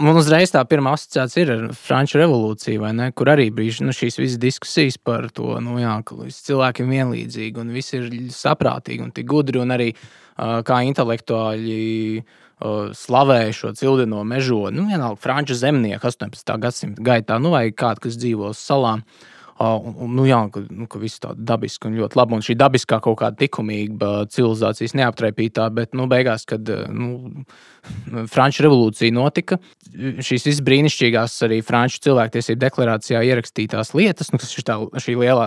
[0.00, 4.16] Man uzreiz tā pirmā asociācija ir ar Franču revolūciju, ne, kur arī bija nu, šīs
[4.18, 9.12] visas diskusijas par to, nu, jā, ka cilvēki ir vienlīdzīgi un visi ir saprātīgi un
[9.28, 9.60] gudri.
[9.60, 11.78] Un arī uh, kā intelektuāļi
[12.22, 16.56] uh, slavēja šo cildeno mežonu, nu, vienalga franču zemnieku 18.
[16.62, 19.04] gadsimta gaitā, nu, vai kādu, kas dzīvo uz salām.
[19.04, 22.34] Uh, Un, un, nu, jā, ka, nu, ka viss tāds dabisks un ļoti labi.
[22.36, 26.60] Un šī dabiskā kaut kāda likumīga civilizācijas neaptraipītā, bet nu, beigās, kad
[26.92, 27.44] nu,
[28.32, 29.54] Franču revolūcija notika,
[29.96, 34.74] šīs visas brīnišķīgās arī Franču cilvēktiesību deklarācijā ierakstītās lietas, nu, kas ir tā,
[35.06, 35.46] šī lielā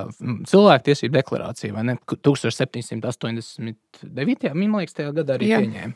[0.49, 1.95] cilvēktiesību deklarācija, vai ne?
[2.09, 4.49] 1789.
[4.55, 5.93] man liekas, tajā gadā arī pieņēma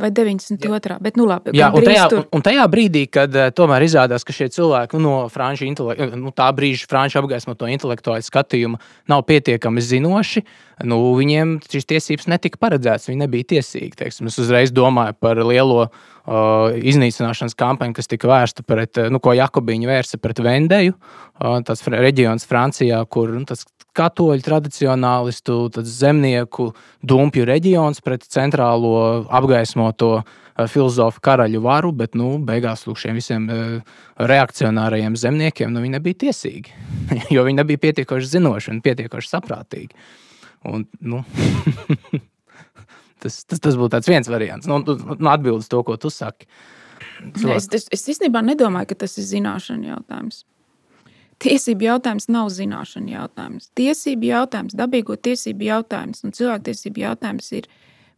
[0.00, 0.94] vai 92.
[0.94, 0.98] Jā.
[1.02, 2.24] Bet, nu, labi, Jā, un, tajā, tur...
[2.34, 6.48] un tajā brīdī, kad uh, tomēr izrādās, ka šie cilvēki nu, no franču nu, tā
[6.56, 8.80] brīža franču apgaismoto intelektuāļu skatījuma
[9.10, 10.44] nav pietiekami zinoši,
[10.82, 13.06] nu, viņiem šīs tiesības netika paredzētas.
[13.10, 13.94] Viņi nebija tiesīgi.
[14.00, 14.30] Teiksim.
[14.30, 19.90] Es uzreiz domāju par lielo uh, iznīcināšanas kampaņu, kas tika vērsta pret, nu, ko Jakobiņu
[19.90, 20.96] vērsa pret Vendeju.
[21.34, 26.70] Uh, tas reģions Francijā, kur nu, tas katoļu tradicionālistu, zemnieku
[27.02, 28.94] dumpju reģions pret centrālo
[29.30, 35.84] apgaismoto eh, filozofu karaļu varu, bet nu, beigās lūk, šiem visiem eh, reakcionārajiem zemniekiem nu,
[35.84, 36.74] viņi nebija tiesīgi.
[37.34, 40.06] jo viņi nebija pietiekoši zinoši un pietiekoši saprātīgi.
[40.64, 41.20] Un, nu,
[43.22, 44.68] tas, tas, tas būtu viens variants.
[44.70, 46.48] Nu, nu, Atbildes to, ko tu saki.
[47.34, 47.56] Cilvēk...
[47.56, 50.44] Es, es, es īstenībā nedomāju, ka tas ir zināšanu jautājums.
[51.42, 53.70] Tiesību jautājums nav zināšanu jautājums.
[53.76, 57.68] Tiesību jautājums, dabīgo tiesību jautājums un cilvēktiesību jautājums ir.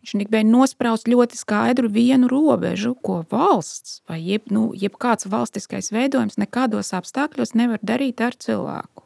[0.06, 6.38] Viņš gribēja nospraust ļoti skaidru vienu robežu, ko valsts vai jeb, nu, jebkāds valstiskais veidojums
[6.38, 9.05] nekādos apstākļos nevar darīt ar cilvēku.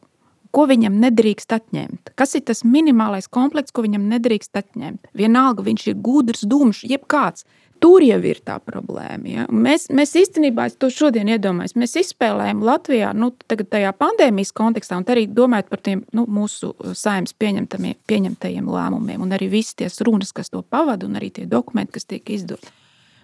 [0.50, 2.12] Ko viņam nedrīkst atņemt?
[2.18, 5.10] Kas ir tas minimālais komplekss, ko viņam nedrīkst atņemt?
[5.16, 7.46] Vienalga, viņš ir gudrs, dumjš, jebkāds.
[7.80, 9.24] Tur jau ir tā problēma.
[9.30, 9.44] Ja?
[9.48, 11.78] Mēs, mēs īstenībā to šodien iedomājamies.
[11.80, 17.32] Mēs izspēlējam Latvijā, nu, tajā pandēmijas kontekstā, un arī domājot par tiem nu, mūsu saimnes
[17.40, 22.10] pieņemtajiem lēmumiem, un arī visas tās runas, kas to pavada, un arī tie dokumenti, kas
[22.10, 22.68] tiek izdoti.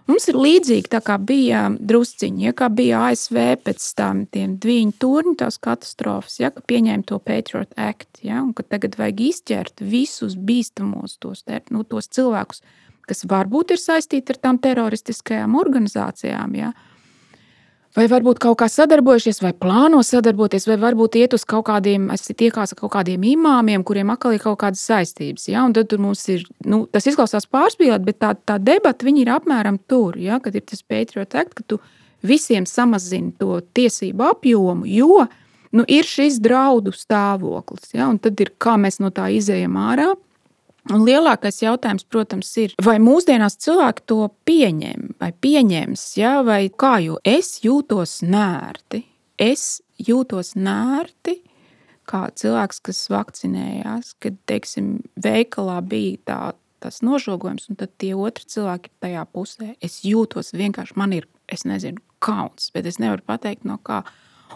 [0.06, 5.34] Mums ir līdzīgi tā kā bija drusciņi, ja, kā bija ASV pēc tam divu turņu
[5.40, 10.36] tās katastrofas, ja, ka pieņēma to Patriot Act, ja, un ka tagad vajag izķert visus
[10.38, 11.42] bīstamos tos,
[11.74, 12.62] nu, tos cilvēkus,
[13.06, 16.54] kas varbūt ir saistīti ar tām teroristiskajām organizācijām.
[16.54, 16.70] Ja?
[17.96, 22.74] Vai varbūt kaut kā sadarbojušies, vai plāno sadarboties, vai varbūt iet uz kaut kādiem, tiekās
[22.74, 25.46] ar kaut kādiem imāmiem, kuriem atkal ir kaut kādas saistības.
[25.48, 25.62] Ja?
[25.64, 30.18] Un tad mums ir, nu, tas izklausās pārspīlēt, bet tā, tā debata ir apmēram tur,
[30.20, 30.37] ja?
[30.44, 31.80] kad ir tas Patriot Act, ka tu
[32.20, 35.24] visiem samazini to tiesību apjomu, jo
[35.72, 37.94] nu, ir šis draudu stāvoklis.
[37.96, 38.11] Ja?
[38.12, 40.12] Un tad ir kā mēs no tā izējām ārā.
[40.94, 46.96] Un lielākais jautājums, protams, ir, vai mūsdienās cilvēki to pieņem vai pieņems, ja, vai kā,
[47.03, 49.03] jo es jūtos nērti.
[49.37, 51.40] Es jūtos nērti,
[52.09, 56.38] kā cilvēks, kas vakcinējās, kad, teiksim, veikalā bija tā,
[56.85, 59.72] tas nožogojums, un tad tie otri cilvēki tajā pusē.
[59.85, 64.05] Es jūtos vienkārši, man ir, es nezinu, kauns, bet es nevaru pateikt no kā.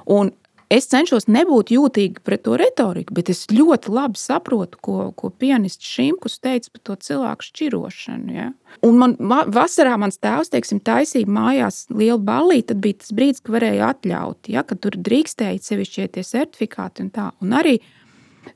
[0.09, 0.31] Un
[0.71, 5.89] Es cenšos nebūt jūtīga pret to retoriku, bet es ļoti labi saprotu, ko, ko pianists
[5.97, 8.35] Šimkus teica par to cilvēku šķirošanu.
[8.37, 8.47] Ja?
[8.87, 9.17] Un man
[9.51, 14.53] vasarā mans tēvs, teiksim, taisīja mājās lielu ballīti, tad bija tas brīdis, kad varēja atļaut,
[14.55, 14.63] ja?
[14.63, 17.33] ka tur drīkstēja sevišķi tie certifikāti un tā.
[17.43, 17.81] Un arī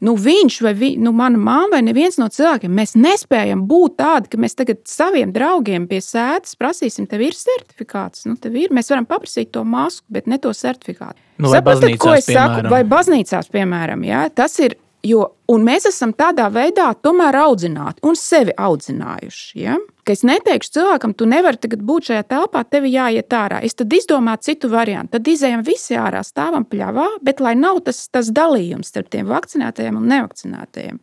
[0.05, 4.31] nu, viņš vai vi, nu, mana māma vai neviens no cilvēkiem, mēs nespējam būt tādi,
[4.33, 8.25] ka mēs tagad saviem draugiem pie sēdes prasīsim, tev ir certifikāts.
[8.29, 8.75] Nu, tev ir.
[8.75, 11.21] Mēs varam paprasīt to masku, bet ne to certifikātu.
[11.43, 12.63] Nu, Saprotat, ko es piemēram.
[12.63, 12.73] saku?
[12.73, 14.29] Vai baznīcās, piemēram, ja?
[14.31, 14.79] tas ir.
[15.05, 19.59] Jo, mēs esam tādā veidā tomēr audzināti un sevi audzinājuši.
[19.61, 19.77] Ja?
[20.05, 23.61] ka es neteikšu cilvēkam, tu nevari būt šajā telpā, tev jāiet ārā.
[23.65, 25.17] Es tad izdomāju citu variantu.
[25.17, 30.01] Tad izējām visi ārā, stāvam pļāvā, bet lai nav tas, tas dalījums starp tiem vakcinētajiem
[30.01, 31.01] un nevakcinētajiem.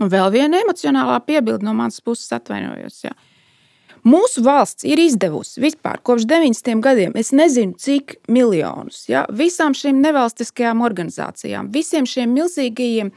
[0.00, 3.02] Un vēl viena emocionālā piebilde no manas puses atvainojos.
[3.04, 3.12] Jā.
[4.02, 6.80] Mūsu valsts ir izdevusi vispār kopš 90.
[6.82, 13.12] gadiem, es nezinu, cik miljonus ja, visām šīm nevalstiskajām organizācijām, visiem šiem milzīgajiem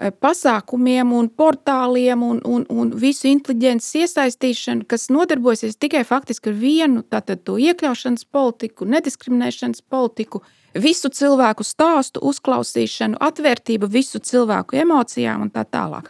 [0.00, 6.56] Eh, pasākumiem un portāliem un, un, un visu inteliģences iesaistīšanu, kas nodarbosies tikai faktiski ar
[6.56, 10.40] vienu tātad to iekļaušanas politiku, nediskriminēšanas politiku,
[10.72, 16.08] visu cilvēku stāstu, uzklausīšanu, atvērtību visu cilvēku emocijām un tā tālāk.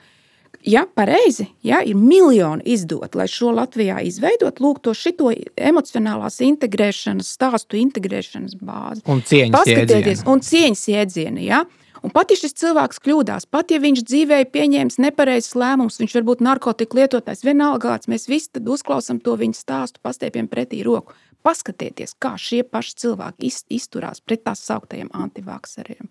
[0.67, 7.31] Ja pareizi, ja ir miljoni izdot, lai šo Latvijā izveidot, lūk, to šito emocionālās integrēšanas,
[7.39, 9.05] stāstu integrēšanas bāzi.
[9.09, 10.27] Un cieņas jēdzienu.
[10.29, 11.63] Un cieņas jēdzienu, ja?
[12.05, 16.29] Un pat ja šis cilvēks kļūdās, pat ja viņš dzīvē pieņēmis nepareizs lēmums, viņš var
[16.29, 21.17] būt narkotiku lietotājs, vienalga kāds, mēs visi uzklausām to viņa stāstu, pastiepjam pretī roku.
[21.45, 26.09] Paskatieties, kā šie paši cilvēki izturās pret tās sauktajiem antivakseriem.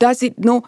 [0.00, 0.60] Tas ir, nu,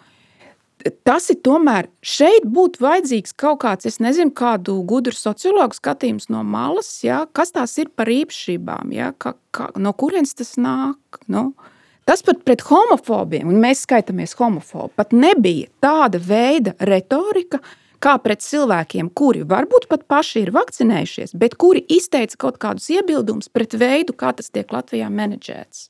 [1.03, 6.43] tas ir tomēr šeit būtu vajadzīgs kaut kāds, es nezinu, kādu gudru sociologu skatījums no
[6.47, 11.21] malas, ja, kas tās ir par īpašībām, ja, ka, ka, no kurienes tas nāk.
[11.27, 11.51] Nu.
[12.09, 17.59] Tas pat pret homofobiem, un mēs skaitāmies homofobi, pat nebija tāda veida retorika,
[17.99, 23.51] kā pret cilvēkiem, kuri varbūt pat paši ir vakcinējušies, bet kuri izteica kaut kādus iebildumus
[23.51, 25.89] pret veidu, kā tas tiek Latvijā menedžēts.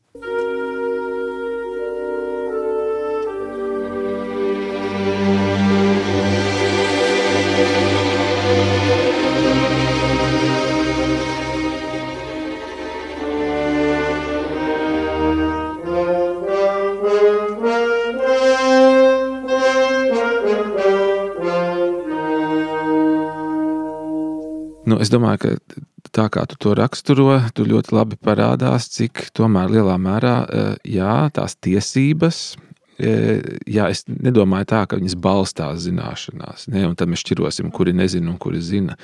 [24.89, 25.83] Nu, es domāju, ka
[26.15, 31.15] tā kā tu to raksturo, tu ļoti labi parādās, cik tomēr lielā mērā eh, jā,
[31.35, 32.57] tās tiesības
[32.99, 38.31] jā, es nedomāju tā, ka viņas balstās zināšanās, ne, un tad mēs šķirosim, kuri nezina
[38.31, 38.97] un kuri zina.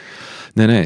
[0.59, 0.81] Nē, nē,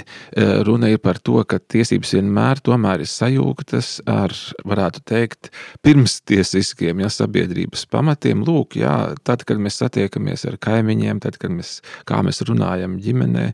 [0.68, 4.34] runa ir par to, ka tiesības vienmēr tomēr ir sajūgtas ar,
[4.68, 5.52] varētu teikt,
[5.86, 8.44] pirmstiesiskiem ja, sabiedrības pamatiem.
[8.48, 8.96] Lūk, jā,
[9.26, 13.48] tad, kad mēs satiekamies ar kaimiņiem, tad, kad mēs, kā mēs runājam ģimenē,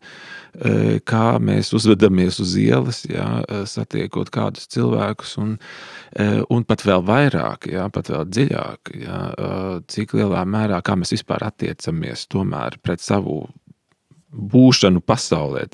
[1.08, 3.28] kā mēs uzvedamies uz ielas, jā,
[3.68, 5.58] satiekot kādus cilvēkus, un,
[6.52, 9.20] un pat vēl vairāk, jā, pat vēl dziļāk, jā,
[9.92, 12.28] cik lielā mērā mēs vispār attiecamies
[12.84, 13.44] pret savu
[14.36, 15.66] būšanu pasaulē.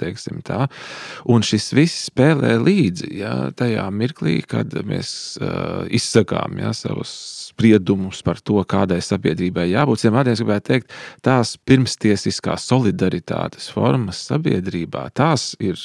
[1.31, 7.11] Un šis viss spēlē līdzi ja, tajā mirklī, kad mēs uh, izsakām ja, savus
[7.51, 10.01] spriedumus par to, kādai sabiedrībai jābūt.
[10.01, 10.93] Citiem vārdiem gribētu teikt,
[11.25, 15.79] tās pirmstiesiskās solidaritātes formas sabiedrībā, tās ir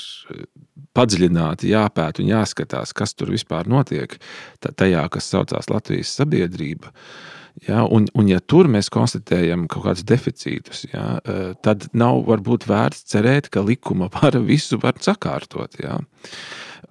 [0.97, 4.17] padziļināti jāpēta un jāskatās, kas tur vispār notiek
[4.65, 6.93] tajā, kas saucās Latvijas sabiedrība.
[6.93, 12.21] Uh, Ja, un, un, ja tur mēs konstatējam kaut kādus deficītus, ja, eh, tad nav
[12.29, 15.79] varbūt vērts cerēt, ka likuma vara visu var sakārtot.
[15.81, 15.97] Ja.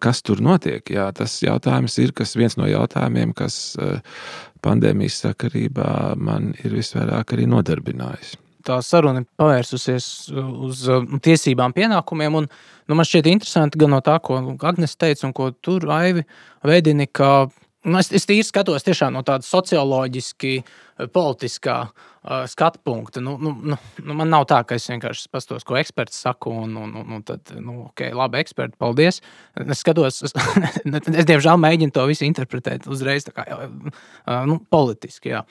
[0.01, 0.81] Kas tur notiek?
[0.91, 4.01] Jā, tas jautājums ir viens no jautājumiem, kas eh,
[4.65, 8.33] pandēmijas sakarībā man ir visvairāk arī nodarbinājis.
[8.65, 10.79] Tā saruna pavērsusies uz
[11.21, 12.39] tiesībām, pienākumiem.
[12.41, 12.47] Un,
[12.89, 16.25] nu, man šķiet interesanti gan no tā, ko Agnēs teica, un ko tur Aivi
[16.65, 17.45] veidini, ka
[18.01, 22.14] es, es tīri skatos no tāda socioloģiski, eh, politiskā uh,
[22.47, 23.21] skatu punkta.
[23.21, 26.73] Nu, nu, nu, nu, man nav tā, ka es vienkārši pastos, ko eksperts saka, un,
[26.81, 29.21] un, un, un tad, nu, ok, labi, eksperti, paldies.
[29.61, 30.35] Es skatos, es,
[31.21, 35.35] es diemžēl mēģinu to visu interpretēt uzreiz kā, uh, nu, politiski.
[35.35, 35.45] Jā.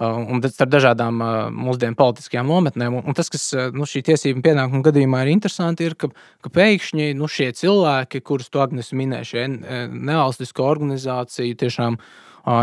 [0.00, 2.94] Uh, un tad starp dažādām uh, mūsdienu politiskajām nometnēm.
[3.02, 6.08] Un tas, kas uh, nu, šī tiesību pienākuma gadījumā ir interesanti, ir, ka,
[6.40, 9.44] ka pēkšņi nu, šie cilvēki, kurus tu Agnēs minēji, šie
[9.90, 11.98] nevalstisko organizāciju tiešām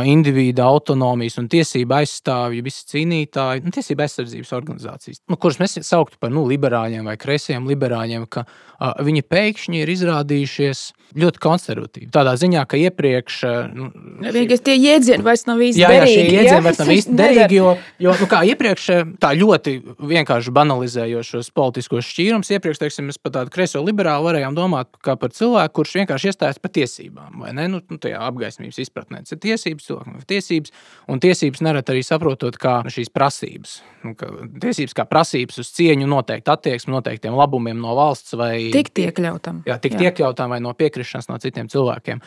[0.10, 6.20] individu autonomijas un tiesību aizstāvji, visi cīnītāji, nu, tiesību aizsardzības organizācijas, nu, kuras mēs sauktu
[6.22, 10.84] par nu, liberāļiem vai kreisiem liberāļiem, ka uh, viņi pēkšņi ir izrādījušies
[11.18, 12.10] ļoti konservatīvi.
[12.14, 13.38] Tādā ziņā, ka iepriekš.
[13.74, 13.88] Nu,
[14.22, 16.18] Vienkārši tie jēdzieni vairs nav īsti jā, derīgi.
[16.18, 18.88] Jā, šie jēdzieni vairs nav īsti derīgi, jo, jo nu, kā iepriekš
[19.24, 19.76] tā ļoti
[20.12, 25.34] vienkārši banalizējošos politiskos šķīrums, iepriekš, teiksim, mēs par tādu kreiso liberālu varējām domāt kā par
[25.36, 27.70] cilvēku, kurš vienkārši iestājas par tiesībām, vai ne?
[27.72, 29.24] Nu, nu tajā apgaismības izpratnē.
[29.24, 30.74] Tas ir tiesības, cilvēkam ir tiesības,
[31.12, 33.78] un tiesības nerad arī saprotot kā šīs prasības.
[34.06, 34.14] Nu,
[34.62, 39.64] tiesības kā prasības uz cieņu, noteikti attieksmi, noteiktiem labumiem no valsts vai tikt iekļautam.
[39.68, 40.12] Jā, tikt jā.
[40.12, 42.22] iekļautam vai no piekrišanas no citiem cilvēkiem.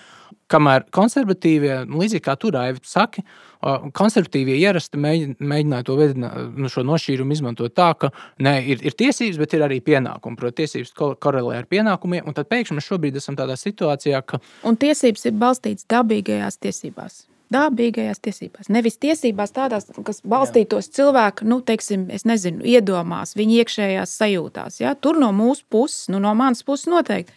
[0.50, 3.22] Kamēr konservatīvie, nu, līdzīgi kā tur Aivi saka,
[3.94, 8.10] konservatīvie ierasti mēģināja to vedināt, nu, šo nošķīrumu izmantot tā, ka
[8.42, 10.38] ne, ir, ir tiesības, bet ir arī pienākumi.
[10.40, 14.42] Protams, tiesības korelē ar pienākumiem, un tad pēkšņi mēs šobrīd esam tādā situācijā, ka.
[14.66, 18.70] Un tiesības ir balstītas dabīgajās tiesībās dabīgajās tiesībās.
[18.72, 20.96] Nevis tiesībās tādās, kas balstītos Jā.
[21.00, 24.80] cilvēka, nu, teiksim, nezinu, iedomās, viņa iekšējās sajūtās.
[24.82, 24.94] Ja?
[24.94, 27.36] Tur no mūsu puses, nu, no manas puses noteikti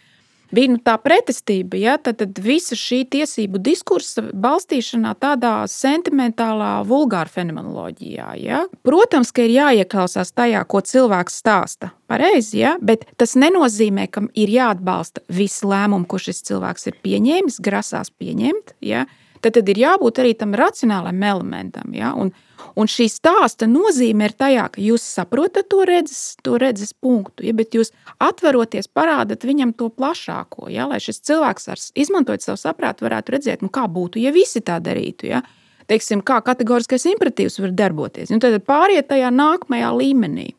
[0.54, 1.78] bija nu, tā pretestība.
[1.80, 1.96] Ja?
[1.98, 8.28] Tad, tad visa šī tiesību diskursa balstīšanā tādā sentimentālā, vulgāra fenomenoloģijā.
[8.42, 8.64] Ja?
[8.86, 11.90] Protams, ka ir jāieklausās tajā, ko cilvēks stāsta.
[12.10, 12.76] Pareizi, ja?
[12.82, 18.76] bet tas nenozīmē, ka ir jāatbalsta visi lēmumi, ko šis cilvēks ir pieņēmis, grasās pieņemt.
[18.84, 19.06] Ja?
[19.44, 21.92] Tad, tad ir jābūt arī tam racionālam elementam.
[21.96, 22.12] Ja?
[22.18, 22.32] Un,
[22.80, 27.54] un šī stāsta nozīme ir tajā, ka jūs saprotat to redzes, to redzes punktu, ja?
[27.56, 27.92] bet jūs
[28.24, 30.88] atveroties parādat viņam to plašāko, ja?
[30.90, 34.80] lai šis cilvēks ar izmantojot savu saprātu varētu redzēt, nu, kā būtu, ja visi tā
[34.84, 35.30] darītu.
[35.34, 35.44] Ja?
[35.90, 38.32] Teiksim, kā kategoriskais imperatīvs var darboties.
[38.32, 40.54] Un tad pāriet tajā nākamajā līmenī.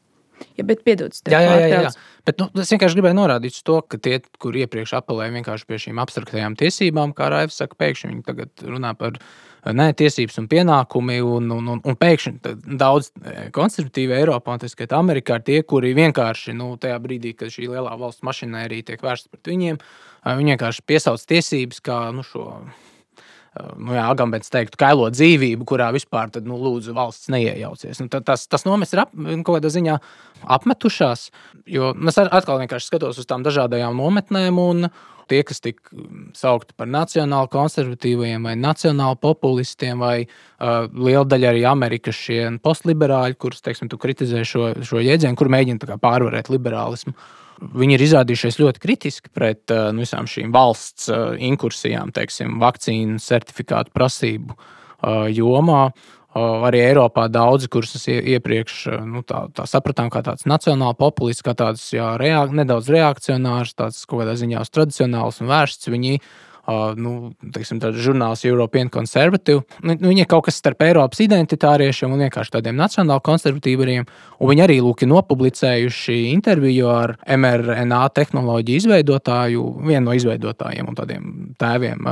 [0.60, 1.92] Ja, bet piedod, jā, jā, jā, jā.
[2.26, 6.56] Bet, nu, es vienkārši gribēju norādīt to, ka tie, kur iepriekš apelēja pie šīm abstraktajām
[6.58, 9.20] tiesībām, kā Raivs saka, pēkšņi viņi tagad runā par
[9.78, 11.20] ne, tiesības un pienākumi.
[11.22, 15.60] Un, un, un, un pēkšņi daudz e, konservatīvi Eiropā, un tas skaitā Amerikā, ir tie,
[15.70, 19.80] kuri vienkārši nu, tajā brīdī, kad šī lielā valsts mašinērija tiek vērsta pret viņiem,
[20.26, 22.50] viņi vienkārši piesauc tiesības kā nu, šo
[23.80, 28.02] nu, jā, Agambets teiktu, kailo dzīvību, kurā vispār tad, nu, lūdzu, valsts neiejaucies.
[28.04, 29.98] Nu, tas, tas nomes ir ap, kaut kādā ziņā
[30.58, 31.30] apmetušās,
[31.72, 34.62] jo es atkal vienkārši skatos uz tām dažādajām nometnēm.
[34.62, 34.90] Un,
[35.26, 35.90] Tie, kas tika
[36.38, 43.40] saukti par nacionāli konservatīviem vai nacionāli populistiem, vai uh, liela daļa arī Amerikas šie postliberāļi,
[43.42, 47.16] kurus, teiksim, kritizē šo, šo jēdzienu, kur mēģina pārvarēt liberālismu.
[47.18, 52.58] Uh, Viņi ir izrādījušies ļoti kritiski pret uh, nu, visām šīm valsts uh, inkursijām, teiksim,
[52.64, 55.88] vakcīnu certifikātu prasību uh, jomā.
[56.36, 61.54] Arī Eiropā daudzi, kurus es iepriekš nu, tā, tā sapratām, kā tāds nacionāls populists, kā
[61.56, 65.88] tāds jā, reak, nedaudz reakcionārs, tāds kaut kādā ziņā tradicionāls un vērsts.
[65.94, 66.45] Viņi Uh,
[66.98, 69.64] nu, teiksim, žurnāls European Conservative.
[69.84, 74.08] Nu, nu, viņi ir kaut kas starp Eiropas identitāriešiem un vienkārši tādiem nacionāli konservatīviem.
[74.46, 82.10] Viņi arī lūk, nopublicējuši interviju ar mRNA tehnoloģiju izveidotāju, vienu no izveidotājiem un tādiem tēviem,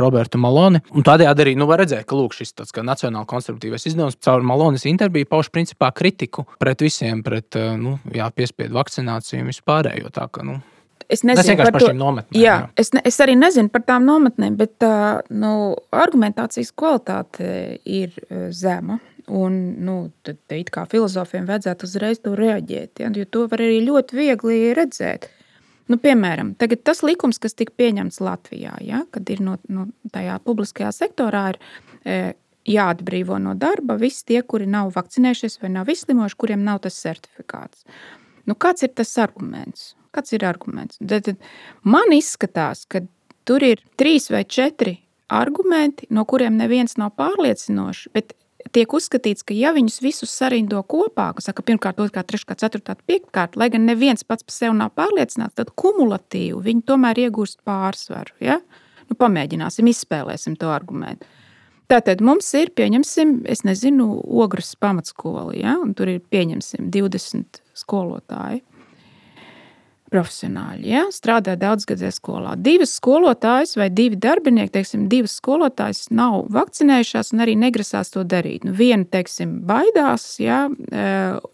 [0.00, 0.82] Robertu Maloni.
[0.94, 4.86] Un tādējādi arī nu, var redzēt, ka lūk, šis tāds, nacionāli konservatīvais izdevums caur Malonis
[4.88, 10.12] interviju pauž principā kritiku pret visiem, pret nu, jā, piespiedu vakcināciju un vispārējo.
[10.14, 10.60] Tā, ka, nu,
[11.10, 12.38] Es nezinu par, par šīm nometnēm.
[12.38, 12.68] Jā, jā.
[12.78, 14.94] Es, ne, es arī nezinu par tām nometnēm, bet tā
[15.34, 18.14] nu, argumentācijas kvalitāte ir
[18.54, 19.00] zema.
[19.30, 19.96] Un, nu,
[20.26, 24.58] tad it kā filozofiem vajadzētu uzreiz to reaģēt, ja, jo to var arī ļoti viegli
[24.74, 25.28] redzēt.
[25.90, 30.90] Nu, piemēram, tas likums, kas tika pieņemts Latvijā, ja, kad ir no, no tajā publiskajā
[30.94, 31.58] sektorā, ir
[32.02, 32.18] e,
[32.70, 37.86] jāatbrīvo no darba visi tie, kuri nav vakcinējušies vai nav izslimojuši, kuriem nav tas certifikāts.
[38.46, 39.92] Nu, kāds ir tas arguments?
[40.14, 40.98] Kāds ir arguments?
[40.98, 43.04] Tad, tad man izskatās, ka
[43.46, 44.98] tur ir trīs vai četri
[45.30, 48.08] argumenti, no kuriem neviens nav pārliecinošs.
[48.14, 48.34] Bet
[48.74, 53.58] tiek uzskatīts, ka ja viņus visus sarindo kopā, kas saka, pirmkārt, otrkārt, treškārt, ceturtkārt, piektkārt,
[53.60, 58.34] lai gan neviens pats par sevi nav pārliecināts, tad kumulatīvi viņi tomēr iegūst pārsvaru.
[58.44, 58.60] Ja?
[59.10, 61.26] Nu, pamēģināsim, izspēlēsim to argumentu.
[61.90, 65.74] Tātad mums ir, pieņemsim, es nezinu, ogres pamatskola, ja?
[65.82, 68.62] un tur ir, pieņemsim, 20 skolotāji
[70.10, 70.88] profesionāļi.
[70.90, 71.04] Ja?
[71.14, 72.56] Strādā daudzgadē skolā.
[72.58, 78.66] Divas skolotājas vai divi darbinieki, teiksim, divas skolotājas nav vakcinējušās un arī negrasās to darīt.
[78.66, 80.64] Nu, viena, teiksim, baidās, ja?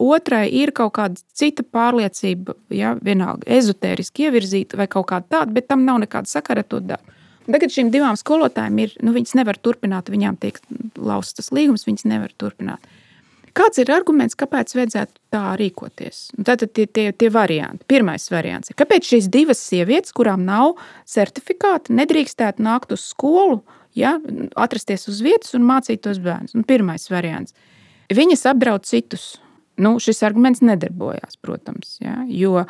[0.03, 2.97] Otrai ir kaut kāda cita pārliecība, ja?
[3.03, 7.17] vienalga ezotēriski ievirzīta vai kaut kāda tāda, bet tam nav nekāda sakara ar to darbu.
[7.47, 10.57] Tagad šīm divām skolotājām ir, nu, viņas nevar turpināt, viņām tiek
[10.99, 12.83] laustas līgums, viņas nevar turpināt.
[13.57, 16.27] Kāds ir arguments, kāpēc vajadzētu tā rīkoties?
[16.45, 17.87] Tātad tie, tie, tie varianti.
[17.89, 20.75] Pirmais variants ir, kāpēc šīs divas sievietes, kurām nav
[21.09, 23.63] certifikāta, nedrīkstētu nākt uz skolu,
[23.97, 24.19] ja,
[24.61, 26.57] atrasties uz vietas un mācīt tos bērnus.
[26.59, 27.57] Un pirmais variants.
[28.13, 29.37] Viņas apdraud citus.
[29.81, 31.97] Nu, šis arguments nedarbojās, protams.
[32.01, 32.63] Ja, jo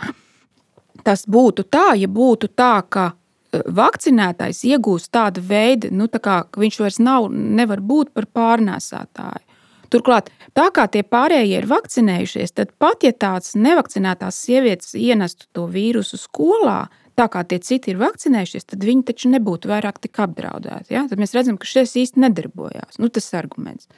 [1.06, 6.40] tas būtu tā, ja būtu tā, ka e, vakcinētais iegūst tādu veidu, nu, tā kā
[6.56, 9.45] viņš vairs nav, nevar būt par pārnēsātāju.
[9.92, 15.66] Turklāt, tā kā tie pārējie ir vakcinējušies, tad pat ja tāds nevakcinētās sievietes ienestu to
[15.70, 20.92] vīrusu skolā, tā kā tie citi ir vakcinējušies, tad viņi taču nebūtu vairāk tik apdraudēti.
[20.96, 21.06] Ja?
[21.10, 22.98] Tad mēs redzam, ka šis īsti nedarbojās.
[23.00, 23.88] Nu, tas arguments.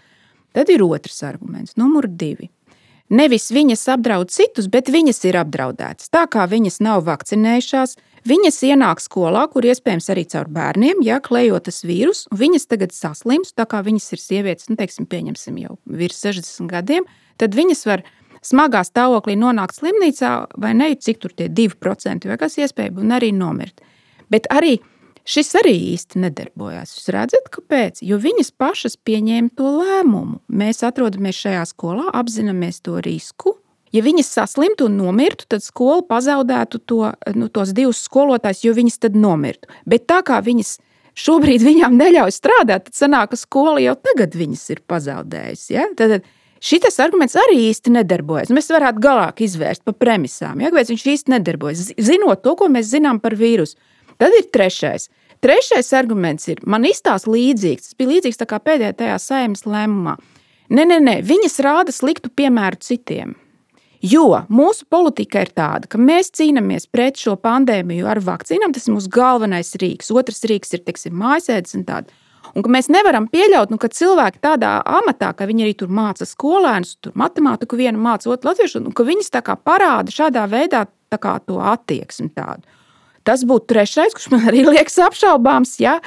[0.57, 2.51] Tad ir otrs arguments, numur divi.
[3.09, 6.11] Nevis viņas apdraud citus, bet viņas ir apdraudētas.
[6.12, 7.97] Tā kā viņas nav vakcinējušās,
[8.28, 12.94] viņas ienāk skolā, kur iespējams arī caur bērniem, ja klejot tas vīrus, un viņas tagad
[12.96, 17.08] saslims, tā kā viņas ir sievietes, nu, teiksim, pieņemsim jau virs 60 gadiem,
[17.38, 18.04] tad viņas var
[18.44, 23.34] smagā stāvoklī nonākt slimnīcā, vai ne, cik tur tie 2% vai kas iespējams, un arī
[23.34, 23.82] nomirt.
[24.32, 24.78] Bet arī
[25.28, 26.94] Šis arī īsti nedarbojās.
[26.96, 28.00] Jūs redzat, kāpēc?
[28.00, 30.38] Jo viņas pašas pieņēma to lēmumu.
[30.48, 33.58] Mēs atrodamies šajā skolā, apzināmies to risku.
[33.95, 39.01] Ja viņas saslimtu un nomirtu, tad skola pazaudētu to, nu, tos divus skolotājus, jo viņas
[39.07, 39.70] tad nomirtu.
[39.89, 40.76] Bet tā kā viņas
[41.18, 45.70] šobrīd viņām neļauj strādāt, tad sanāk, ka skola jau tagad viņas ir pazaudējusi.
[45.76, 45.89] Ja?
[45.99, 46.20] Tad,
[46.59, 48.49] Šis arguments arī īsti nedarbojas.
[48.51, 50.72] Mēs varētu galāk izvērst pa premisām, ja?
[50.72, 51.93] kāpēc viņš īsti nedarbojas.
[52.03, 53.78] Zinot to, ko mēs zinām par vīrusu,
[54.18, 55.07] Tad ir trešais.
[55.39, 57.93] Trešais arguments ir, man izstāsta līdzīgs.
[57.93, 60.16] Tas bija līdzīgs pēdējā tajā saimnes lēmumā.
[60.74, 63.36] Nē, nē, nē, viņas rāda sliktu piemēru citiem.
[64.05, 68.74] Jo mūsu politika ir tāda, ka mēs cīnāmies pret šo pandēmiju ar vakcīnām.
[68.74, 70.12] Tas ir mūsu galvenais rīks.
[70.14, 72.18] Otrs rīks ir teiksim, mājasēdes un tāda.
[72.55, 76.24] Un ka mēs nevaram pieļaut, nu, ka cilvēki tādā amatā, ka viņi arī tur māca
[76.24, 79.34] skolēnus, tur matemātiku vienu māca, otru latviešu, un ka viņas
[79.66, 82.77] parāda šādā veidā to attieksmi tādu.
[83.28, 85.74] Tas būtu trešais, kurš man arī liekas apšaubāms.
[85.82, 85.98] Ja?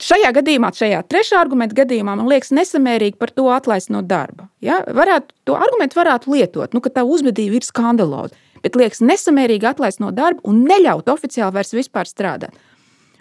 [0.00, 4.48] Šajā gadījumā, šajā trešā argumenta gadījumā, man liekas nesamērīgi par to atlaist no darba.
[4.64, 4.80] Ja?
[4.96, 10.00] Varētu, to argumentu varētu lietot, nu, ka tā uzvedība ir skandaloza, bet liekas nesamērīgi atlaist
[10.00, 12.56] no darba un neļaut oficiāli vairs vispār strādāt.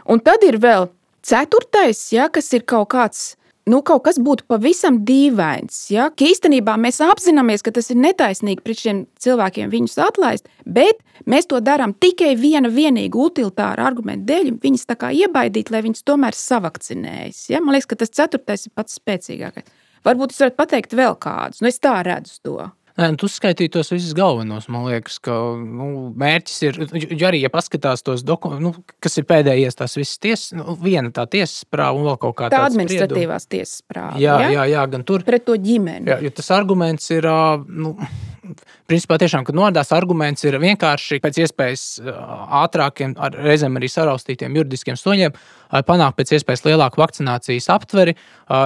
[0.07, 0.87] Un tad ir vēl
[1.27, 3.33] ceturtais, ja, kas ir kaut kāds
[3.67, 5.79] nu, kaut kas būtu pavisam dīvains.
[5.93, 6.07] Ja?
[6.15, 11.49] Ka īstenībā mēs apzināmies, ka tas ir netaisnīgi pret šiem cilvēkiem viņus atlaist, bet mēs
[11.51, 16.37] to darām tikai viena vienīga utilitāra argumenta dēļ, viņus tā kā iebaidīt, lai viņus tomēr
[16.37, 17.43] savakcinējas.
[17.51, 17.61] Ja?
[17.63, 19.69] Man liekas, ka tas ceturtais ir pats spēcīgākais.
[20.07, 22.59] Varbūt jūs varat pateikt vēl kādus, nu es tā redzu to.
[22.97, 24.65] Nē, nu, tu skaitīji tos visus galvenos.
[24.73, 26.79] Man liekas, ka nu, mērķis ir,
[27.13, 31.11] ja arī ja paskatās tos dokumentus, nu, kas ir pēdējais, tās visas tiesas, nu, viena
[31.13, 34.17] tā tiesas prāva un vēl kaut kāda tāda administratīvās tiesas prāva.
[34.21, 35.25] Jā, jā, jā, jā, gan tur.
[35.27, 36.09] Pret to ģimeni.
[36.09, 37.29] Jā, jo tas arguments ir.
[37.69, 37.93] Nu,
[38.89, 41.85] principā tiešām, kad nodās arguments ir vienkārši pēc iespējas
[42.63, 45.35] ātrākiem, reizēm arī saraustītiem juridiskiem soļiem,
[45.87, 48.15] panākt pēc iespējas lielāku vakcinācijas aptveri,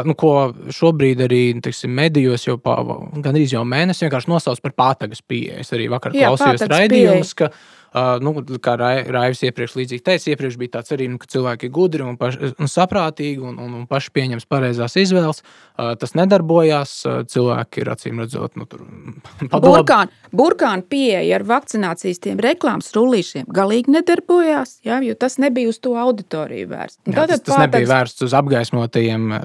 [0.08, 0.34] nu, ko
[0.74, 5.62] šobrīd arī tiksim, medijos jau gandrīz jau mēnesi vienkārši nosauc par pātagas pieeju.
[5.66, 7.81] Es arī vakar Jā, klausījos raidījumus, Uh,
[8.24, 8.32] nu,
[8.64, 12.16] kā Raivs iepriekš līdzīgi teica, iepriekš bija tāds arī, nu, ka cilvēki ir gudri un,
[12.20, 15.44] paši, un saprātīgi un, un, un paši pieņems pareizās izvēles.
[15.76, 16.94] Tas nedarbojās.
[17.32, 18.86] Cilvēki ir acīm redzot, nu, tur
[19.66, 25.82] burkāna, burkāna pieeja ar vakcinācijas tiem reklāmas rullīšiem galīgi nedarbojās, jā, jo tas nebija uz
[25.84, 27.04] to auditoriju vērsts.
[27.12, 29.36] Jā, tas, tas nebija vērsts uz apgaismotajiem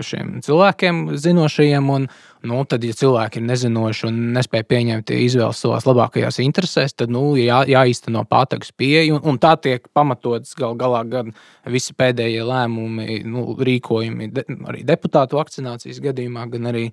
[0.47, 1.92] cilvēkiem, zinošajiem.
[1.97, 2.09] Un,
[2.47, 7.34] Nu, tad, ja cilvēki ir nezinoši un nespēj pieņemt izvēles savās labākajās interesēs, tad nu,
[7.40, 9.16] jā, jāīsteno pātagas pieeja.
[9.16, 11.34] Un, un tā tiek pamatots gal galā gan
[11.72, 16.88] visi pēdējie lēmumi, nu, rīkojumi de, arī deputātu vakcinācijas gadījumā, gan arī.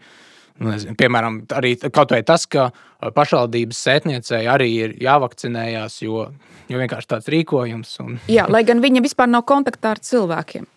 [0.61, 2.67] Nu, nezinu, piemēram, arī kaut vai tas, ka
[3.01, 6.27] pašvaldības sētniecei arī ir jāvakcinējās, jo,
[6.69, 7.95] jo vienkārši tāds rīkojums.
[8.03, 8.19] Un...
[8.29, 10.69] Jā, lai gan viņa vispār nav kontaktā ar cilvēkiem.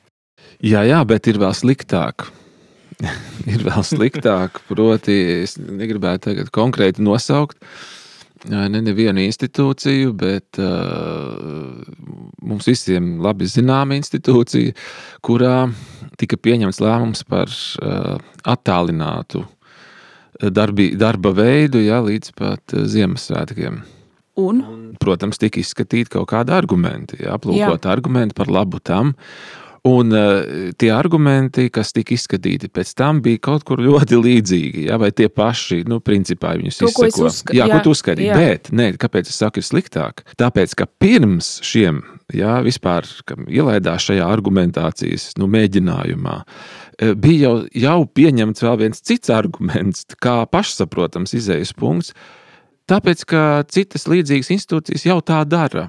[0.65, 2.31] Jā, jā, bet ir vēl sliktāk
[3.53, 4.63] ir vēl sliktāk.
[4.71, 7.61] Proti, es negribētu tagad konkrēti nosaukt
[8.47, 11.81] ne nevienu institūciju, bet uh,
[12.47, 14.75] mums visiem labi zināma institūcija,
[15.27, 15.67] kurā
[16.21, 18.17] tika pieņemts lēmums par uh,
[18.47, 19.43] attālinātu
[20.53, 23.83] darbi, darba veidu ja, līdz pat Ziemassvētkiem.
[24.37, 24.65] Un?
[25.01, 29.15] Protams, tika izskatīti kaut kādi argumenti, ja, aplūkot argumenti par labu tam.
[29.87, 34.87] Un uh, tie argumenti, kas tika izskatīti pēc tam, bija kaut kur ļoti līdzīgi.
[34.89, 37.29] Ja, vai tie paši, nu, principā viņus to, izsako.
[37.31, 37.55] Uzska...
[37.55, 38.33] Jā, jā, ko tu uzskatīji.
[38.35, 40.25] Bet, nē, kāpēc es saku, ir sliktāk?
[40.41, 42.01] Tāpēc, ka pirms šiem,
[42.35, 43.07] jā, vispār
[43.47, 46.41] ielaidās šajā argumentācijas nu, mēģinājumā,
[46.99, 47.55] eh, bija jau,
[47.87, 52.17] jau pieņemts vēl viens cits arguments, kā pašsaprotams izējas punkts,
[52.91, 55.87] tāpēc, ka citas līdzīgas institūcijas jau tā dara.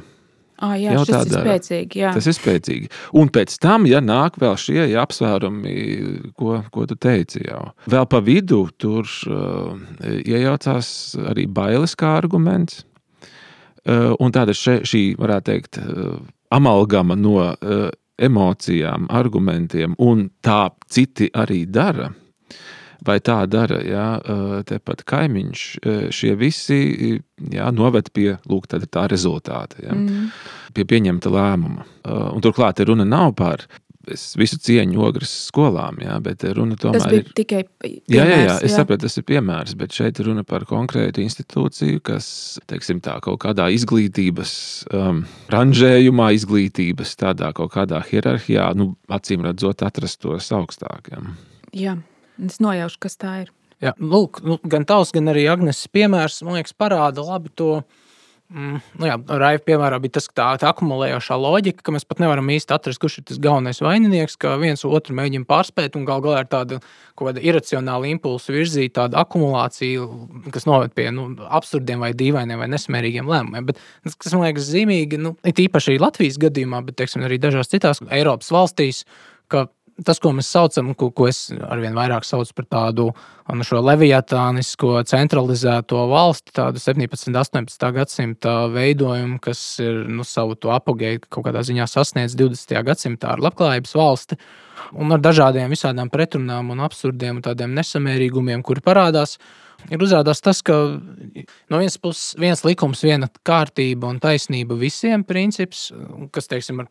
[0.57, 1.99] Ah, jā, jau tas ir spēcīgi.
[2.01, 2.11] Jā.
[2.17, 2.89] Tas ir spēcīgi.
[3.21, 5.73] Un pēc tam, ja nāk vēl šie ja, apsvērumi,
[6.39, 9.77] ko, ko tu teici, jau vēl pa vidu tur uh,
[10.17, 10.89] iejaucās
[11.29, 12.81] arī bailes kā arguments.
[13.87, 16.17] Uh, un tāda še, šī, varētu teikt, uh,
[16.51, 17.87] amalgama no uh,
[18.17, 22.09] emocijām, argumentiem, un tā citi arī dara
[23.05, 24.07] vai tā dara jā,
[24.69, 25.65] tepat kaimiņš,
[26.13, 26.79] šie visi
[27.53, 30.29] jā, noved pie lūk, tā rezultāta, jā, mm.
[30.77, 31.85] pie pieņemta lēmuma.
[32.33, 33.67] Un turklāt runa nav par
[34.13, 38.11] es visu cieņu ogres skolām, jā, bet runa tomēr tas ir tikai piemērs.
[38.13, 38.79] Jā, jā, jā, es jā.
[38.79, 42.27] saprotu, tas ir piemērs, bet šeit runa par konkrētu institūciju, kas,
[42.71, 44.51] teiksim tā, kaut kādā izglītības
[44.95, 45.23] um,
[45.53, 51.11] ranžējumā, izglītības tādā kaut kādā hierarhijā, nu, acīm redzot, atrastos augstāk.
[51.11, 51.25] Jā.
[51.75, 51.97] jā.
[52.45, 53.53] Es nojaušu, kas tā ir.
[53.83, 57.81] Jā, lūk, nu, gan tavs, gan arī Agnēs piemērs, man liekas, parāda labi to.
[58.47, 62.47] Mm, nu jā, Raiva piemērā bija tas, tā, tā akumulējošā loģika, ka mēs pat nevaram
[62.47, 66.45] īsti atrast, kurš ir tas galvenais vaininieks, ka viens otru mēģina pārspēt, un gal galā
[66.45, 66.79] ir tāda
[67.43, 70.07] iracionāla impulsa virzīta, tāda akumulācija,
[70.55, 71.27] kas noved pie nu,
[71.59, 73.67] absurdiem vai dīvainiem vai nesmērīgiem lēmumiem.
[73.67, 73.83] Bet,
[74.15, 78.55] kas man liekas zīmīgi, nu, it īpaši Latvijas gadījumā, bet teiksim, arī dažās citās Eiropas
[78.55, 79.03] valstīs,
[79.51, 79.67] ka
[80.05, 86.03] tas, ko mēs saucam, ko, ko es arvien vairāk saucu par tādu nu, leviatānisko, centralizēto
[86.11, 87.29] valsti, tādu 17.
[87.31, 87.89] un 18.
[87.95, 92.77] gadsimta veidojumu, kas ir nu, savu apgāju kaut kādā ziņā sasniedz 20.
[92.87, 94.39] gadsimtā ar labklājības valsti.
[94.97, 99.35] Un ar dažādiem visādām pretrunām un absurdiem un tādiem nesamērīgumiem, kuri parādās.
[99.87, 100.75] Ir uzrādās tas, ka
[101.71, 105.87] no vienas puses viens likums, viena kārtība un taisnība visiem princips,
[106.35, 106.83] kas teiksim,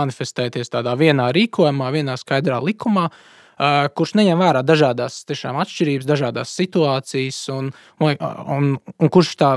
[0.00, 3.10] manifestēties tādā vienā rīkojumā, vienā skaidrā likumā,
[3.94, 9.50] kurš neņem vērā dažādas tiešām, atšķirības, dažādas situācijas, un, un, un kurš tā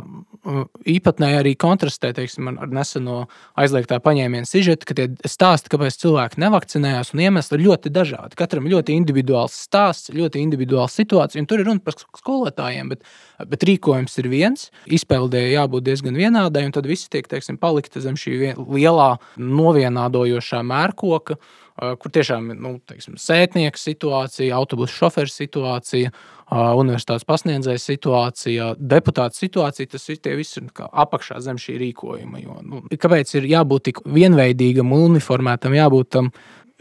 [0.89, 3.21] īpatnēji arī kontrastē teiksim, ar, neseno
[3.59, 8.37] aizliegtā paņēmienu sižetu, ka tie stāsti, kāpēc cilvēki nevakcinējās, un iemesli ir ļoti dažādi.
[8.39, 13.07] Katram ir ļoti individuāls stāsts, ļoti individuāla situācija, un tur ir runa par skolotājiem, bet,
[13.47, 18.19] bet rīkojums ir viens, izpildēji jābūt diezgan vienādai, un tad visi tiek teiksim, palikti zem
[18.19, 21.39] šī lielā novienādojošā mērkoka
[21.74, 26.11] kur tiešām ir nu, teiksim, sētnieka situācija, autobusu šoferu situācija,
[26.53, 29.89] universitātes pasniedzēja situācija, deputāta situācija.
[29.95, 32.43] Tas viss ir apakšā zem šī rīkojuma.
[32.43, 36.30] Jo, nu, kāpēc ir jābūt tik vienveidīgam un uniformētam, jābūt tam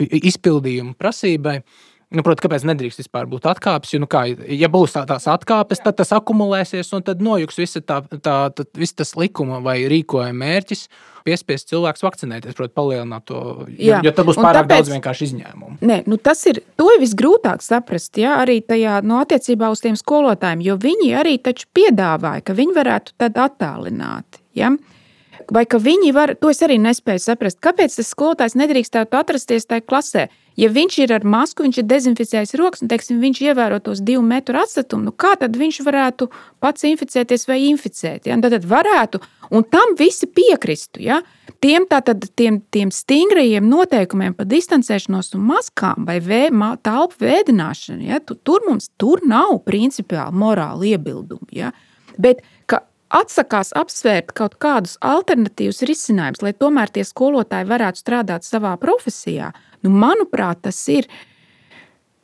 [0.02, 1.60] izpildījuma prasībai?
[2.12, 3.94] Nu, Protams, kāpēc nedrīkst vispār būt atkāpes?
[3.94, 7.80] Jo, nu kā, ja būs tā, tās atkāpes, tad tas akumulēsies un tad nojuks visa
[7.80, 10.84] tā, tā, tā, viss tas likuma vai rīkojuma mērķis.
[11.22, 13.40] Piespiest cilvēks vakcinēties, protams, palielināt to.
[13.78, 15.76] Jo, jo tad būs pārāk tāpēc, daudz vienkārši izņēmumu.
[15.86, 16.60] Nē, nu tas ir.
[16.80, 21.12] To ir visgrūtāk saprast, ja arī tajā no nu, attiecībā uz tiem skolotājiem, jo viņi
[21.22, 24.42] arī taču piedāvāja, ka viņi varētu tad attālināt.
[24.58, 24.74] Ja?
[25.52, 29.86] Vai ka viņi var, to es arī nespēju saprast, kāpēc tas skolotājs nedrīkstētu atrasties tajā
[29.86, 30.26] klasē.
[30.58, 34.22] Ja viņš ir ar masku, viņš ir dezinficējis rokas un teiksim, viņš ievēro tos divu
[34.26, 36.28] metru atstatumu, nu kā tad viņš varētu
[36.62, 38.28] pats inficēties vai inficēt?
[38.28, 38.36] Ja?
[38.42, 39.22] Tad, tad varētu,
[39.56, 41.02] un tam visi piekristu.
[41.06, 41.22] Ja?
[41.62, 46.44] Tiem, tātad, tiem, tiem stingrajiem noteikumiem par distancēšanos un maskām vai vē,
[46.84, 48.20] telpu vēdināšanu, ja?
[48.20, 51.52] tur mums tur nav principiāli morāli iebildumi.
[51.62, 51.72] Ja?
[52.20, 52.42] Bet
[53.12, 59.52] atsakās apsvērt kaut kādus alternatīvus risinājumus, lai tomēr tie skolotāji varētu strādāt savā profesijā,
[59.82, 61.10] Nu, manuprāt, tas ir.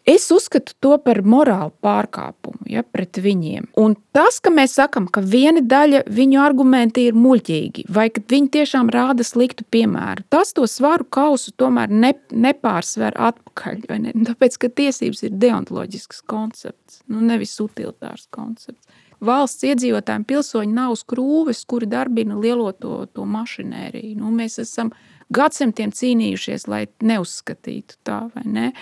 [0.08, 3.66] Es uzskatu to par morālu pārkāpumu ja, pret viņiem.
[3.76, 8.48] Un tas, ka mēs sakām, ka viena daļa viņu argumenti ir muļķīgi, vai ka viņi
[8.54, 13.84] tiešām rāda sliktu piemēru, tas to svaru kausu tomēr ne, nepārsver atpakaļ.
[14.06, 14.14] Ne?
[14.30, 18.88] Tāpēc, ka tiesības ir deontoloģisks koncepts, nu, nevis utilitārs koncepts.
[19.24, 24.14] Valsts iedzīvotājiem pilsoņi nav skrūves, kuri darbina lielo to, to mašinēriju.
[24.20, 24.92] Nu, mēs esam
[25.34, 28.72] gadsimtiem cīnījušies, lai neuzskatītu tā, vai ne?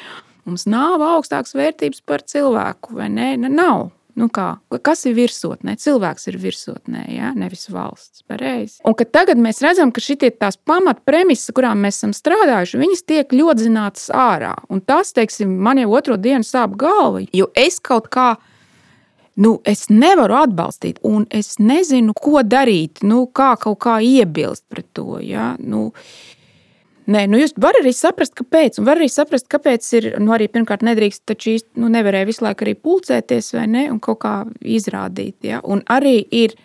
[0.47, 3.34] Mums nav augstākas vērtības par cilvēku, vai ne?
[3.49, 3.89] nav.
[4.16, 5.74] Nu kā, kas ir virsotnē?
[5.76, 7.34] Cilvēks ir virsotnē, ja?
[7.37, 8.22] nevis valsts.
[8.24, 8.78] Pareizi.
[8.89, 14.09] Un tagad mēs redzam, ka šīs tās pamatpremises, kurām mēs esam strādājuši, viņas tiek ļodzinātas
[14.16, 14.55] ārā.
[14.72, 18.41] Un tas, teiksim, man jau otro dienu sāp galva, jo es kaut kādā
[19.37, 24.89] nu, es nevaru atbalstīt, un es nezinu, ko darīt, nu, kā kaut kā iebilst pret
[24.97, 25.20] to.
[25.24, 25.55] Ja?
[25.61, 25.91] Nu,
[27.07, 28.80] Nē, nu jūs varat arī saprast, kāpēc.
[28.80, 30.07] Un var arī saprast, kāpēc ir.
[30.18, 34.01] Nu, arī pirmkārt, nedrīkst, taču īsti nu, nevarēja visu laiku arī pulcēties vai ne, un
[34.03, 35.37] kaut kā izrādīt.
[35.47, 35.61] Ja?
[35.62, 36.57] Un arī ir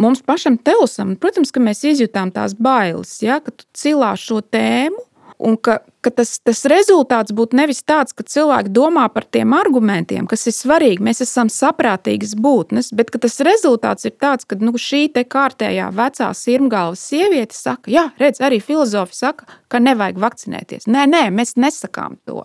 [0.00, 3.42] mums pašam telesam, protams, ka mēs izjutām tās bailes, ja?
[3.44, 5.04] ka tu cilā šo tēmu
[5.38, 10.28] Un ka, ka tas, tas rezultāts būtu nevis tāds, ka cilvēki domā par tiem argumentiem,
[10.30, 15.08] kas ir svarīgi, mēs esam saprātīgas būtnes, bet tas rezultāts ir tāds, ka nu, šī
[15.10, 20.86] kārtējā vecā sirmgalvas sieviete saka, jā, redz, arī filozofi saka, ka nevajag vakcinēties.
[20.86, 22.44] Nē, nē, mēs nesakām to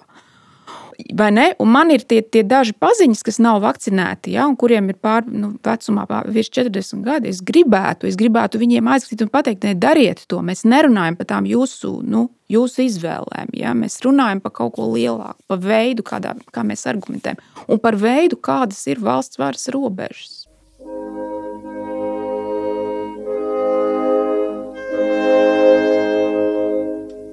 [1.14, 1.46] vai ne?
[1.60, 5.28] Un man ir tie, tie daži paziņas, kas nav vakcinēti, ja, un kuriem ir pār,
[5.28, 7.32] nu, vecumā pār, virs 40 gadi.
[7.34, 10.42] Es gribētu, es gribētu viņiem aizskatīt un pateikt, ne, dariet to.
[10.46, 13.54] Mēs nerunājam par tām jūsu, nu, jūsu izvēlēm.
[13.60, 13.76] Ja?
[13.78, 18.40] Mēs runājam par kaut ko lielāku, par veidu, kādā, kā mēs argumentējam, un par veidu,
[18.42, 20.39] kādas ir valsts varas robežas.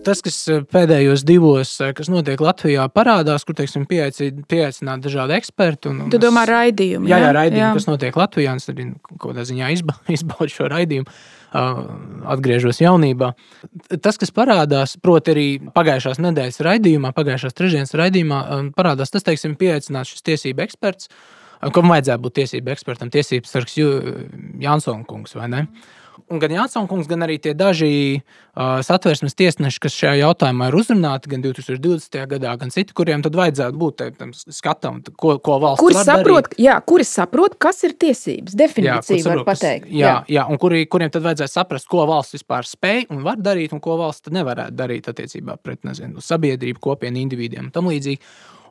[0.07, 5.91] Tas, kas eh, pēdējos divos, eh, kas notiek Latvijā, parādās, kur teiksim, pieaicināt dažādi eksperti.
[5.93, 7.09] Un, un tu domā raidījumu?
[7.11, 7.73] Jā, jā, raidījumu, jā.
[7.79, 8.55] kas notiek Latvijā.
[8.61, 11.19] Es arī kaut kādā ziņā izba, izbaudu šo raidījumu.
[11.57, 13.31] Atgriežos jaunībā.
[14.05, 18.41] Tas, kas parādās, proti, arī pagājušās nedēļas raidījumā, pagājušās trešdienas raidījumā,
[18.77, 21.09] parādās tas, teiksim, pieaicināts šis tiesību eksperts,
[21.73, 25.63] kam vajadzētu būt tiesību ekspertam, tiesības sargs Jansons kungs, vai ne?
[25.63, 30.77] Un gan Jānis Kungs, gan arī tie daži uh, satversmes tiesneši, kas šajā jautājumā ir
[30.79, 32.19] uzrunāti gan 2020.
[32.33, 36.59] gadā, gan citi, kuriem tad vajadzētu būt tam skatam, ko, ko valsts kuri saprot, darīt.
[36.67, 39.87] jā, kuri saprot, kas ir tiesības, definīcija jā, var pateikt.
[39.87, 40.17] Kas, jā, jā.
[40.39, 43.83] jā, un kuri, kuriem tad vajadzētu saprast, ko valsts vispār spēj un var darīt, un
[43.85, 48.21] ko valsts nevarētu darīt attiecībā pret nezinu, sabiedrību, kopienu, individiem un tam līdzīgi.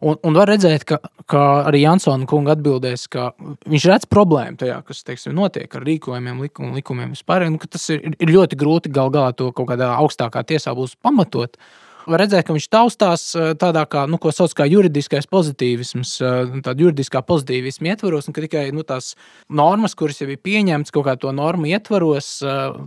[0.06, 1.00] Un, un var redzēt, ka,
[1.30, 6.44] ka arī Jansona kunga atbildēs, ka viņš redz problēmu tajā, kas teiksim, notiek ar rīkojumiem,
[6.46, 7.48] likum, likumiem vispār.
[7.48, 11.58] Un, tas ir, ir ļoti grūti gal galā to kaut kādā augstākā tiesā būs pamatot.
[12.06, 13.24] Var redzēt, ka viņš taustās
[13.58, 18.44] tādā kā, nu, ko sauc par juridiskais pozitīvisms, eh, tāda juridiskā pozitīvisma ietvaros, un ka
[18.46, 19.16] tikai nu, tās
[19.50, 22.44] normas, kuras jau ir pieņemtas kaut kā to normu ietvaros,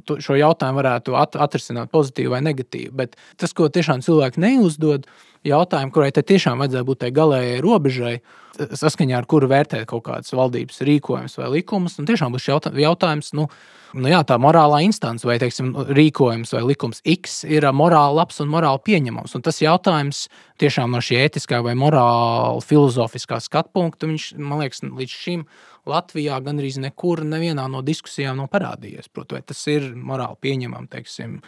[0.06, 2.92] šo jautājumu varētu atrisināt pozitīvi vai negatīvi.
[2.94, 5.08] Bet tas, ko tiešām cilvēki neuzdod,
[5.42, 8.14] ir jautājumu, kurai tiešām vajadzētu būt tai galējai robežai,
[8.58, 11.98] saskaņā ar kuru vērtēt kaut kādas valdības rīkojumus vai likumus.
[12.00, 13.46] Un tiešām būs jautājums, nu,
[13.94, 18.50] nu jā, tā morālā instance vai teiksim, rīkojums vai likums X ir morāli labs un
[18.52, 19.36] morāli pieņemams.
[19.38, 20.26] Un tas jautājums
[20.60, 25.46] tiešām no šī ētiskā vai morāla filozofiskā skatu punkta, viņš man liekas, līdz šim
[25.88, 29.08] Latvijā gandrīz nekur nevienā no diskusijām nav parādījies.
[29.12, 31.38] Protams, tas ir morāli pieņemami, teiksim,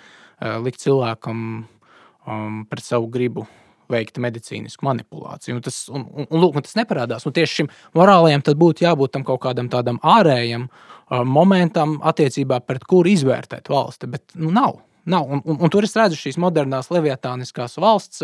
[0.64, 3.46] likt cilvēkam um, pret savu gribu
[3.92, 5.56] veikta medicīniska manipulācija.
[5.56, 7.26] Un tas, un, un, un, lūk, un tas neparādās.
[7.26, 12.86] Un tieši šim morālajam būtu jābūt tam kaut kādam tādam ārējam uh, momentam, attiecībā pret
[12.88, 14.10] kuru izvērtēt valsti.
[14.10, 14.80] Bet nu, nav.
[15.10, 15.24] Nav.
[15.26, 18.20] Un, un, un tur es redzu šīs modernās leviatāniskās valsts,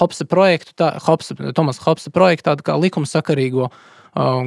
[0.00, 3.76] Hopsa projektu, tā, Hopsa, Tomas Hopsa projektu, tādu kā likumsakarīgo uh,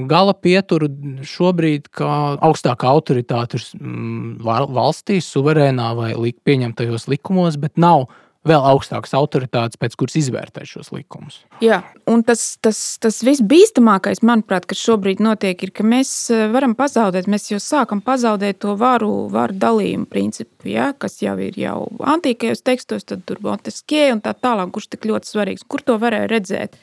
[0.09, 0.89] gala pieturu
[1.25, 2.13] šobrīd, kā
[2.45, 6.13] augstākā autoritāte mm, valstī, suverēnā vai
[6.45, 8.07] pieņemtajos likumos, bet nav
[8.47, 11.41] vēl augstākas autoritātes, pēc kuras izvērtēt šos likumus.
[11.63, 16.75] Jā, un tas, tas, tas visbīstamākais, manuprāt, kas šobrīd notiek, ir, ka mēs eh, varam
[16.79, 21.81] pazaudēt, mēs jau sākam pazaudēt to varu, varu dalījumu principu, ja, kas jau ir jau
[21.99, 26.31] antīkajos tekstos, tad tur Monteskie un tā tālāk, kurš tik ļoti svarīgs, kur to varēja
[26.31, 26.79] redzēt.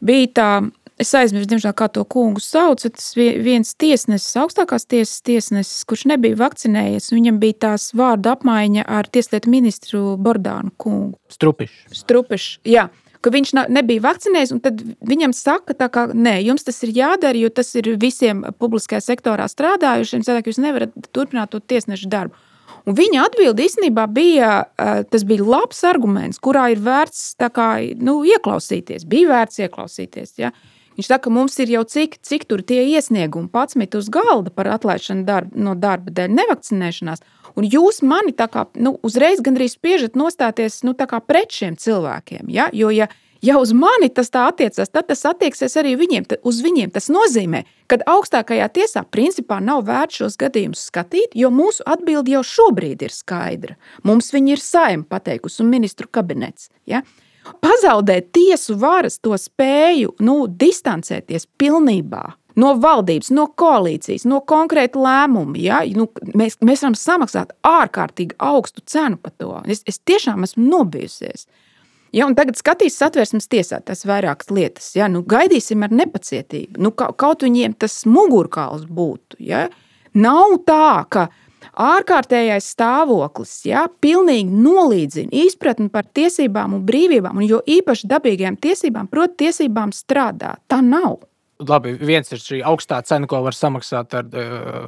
[0.00, 0.50] Bija tā
[1.00, 2.82] Es aizmirsu, diemžēl, kā to kungu sauc.
[2.84, 9.08] Tas viens tiesnesis, augstākās tiesas tiesnesis, kurš nebija vakcinējies, viņam bija tās vārdu apmaiņa ar
[9.08, 11.16] tieslietu ministru Bordānu kungu.
[11.32, 11.86] Strupišs.
[12.02, 12.90] Strupišs, jā.
[13.20, 17.50] Ka viņš nebija vakcinējis, un tad viņam saka, ka nē, jums tas ir jādara, jo
[17.52, 20.24] tas ir visiem publiskajā sektorā strādājušiem.
[20.24, 22.36] Cilvēki, jūs nevarat turpināt to tiesnešu darbu.
[22.88, 24.50] Un viņa atbilde īstenībā bija,
[25.12, 27.68] tas bija labs arguments, kurā ir vērts kā,
[28.00, 29.04] nu, ieklausīties.
[29.08, 30.32] Bija vērts ieklausīties.
[30.40, 30.52] Ja?
[31.00, 35.22] Viņš saka, mums ir jau cik, cik tur tie iesniegumi, 11 uz galda par atlaišanu
[35.24, 37.22] darba, no darba dēļ nevakcinēšanās.
[37.56, 40.92] Un jūs mani tā kā nu, uzreiz gandrīz spiežat nostāties nu,
[41.24, 42.50] pret šiem cilvēkiem.
[42.52, 42.66] Ja?
[42.76, 43.06] Jo, ja,
[43.40, 46.92] ja uz mani tas tā attiecas, tad tas attieksies arī viņiem, uz viņiem.
[46.92, 52.44] Tas nozīmē, ka augstākajā tiesā principā nav vērts šos gadījumus skatīt, jo mūsu atbilde jau
[52.44, 53.80] šobrīd ir skaidra.
[54.04, 56.68] Mums viņi ir saima pateikusi un ministru kabinets.
[56.84, 57.00] Ja?
[57.64, 62.26] Pazaudēt tiesu varas to spēju nu, distancēties pilnībā.
[62.60, 65.56] No valdības, no koalīcijas, no konkrēta lēmuma.
[65.60, 65.80] Ja?
[65.96, 69.54] Nu, mēs, mēs varam samaksāt ārkārtīgi augstu cenu par to.
[69.70, 71.46] Es, es tiešām esmu nobijusies.
[72.12, 74.90] Ja, tagad skatīsimies satversmes tiesā tās vairākas lietas.
[74.98, 75.06] Ja?
[75.08, 76.82] Nu, gaidīsim ar nepacietību.
[76.82, 79.38] Nu, kaut viņiem tas mugurkauls būtu.
[79.46, 79.68] Ja?
[80.18, 81.28] Nav tā, ka
[81.78, 89.10] ārkārtējais stāvoklis ja, pilnīgi nolīdzina izpratni par tiesībām un brīvībām, un jo īpaši dabīgajām tiesībām,
[89.10, 90.62] proti, tiesībām strādāt.
[90.70, 91.20] Tā nav.
[91.60, 94.86] Labi, viens ir šī augstā cena, ko var samaksāt ar eh,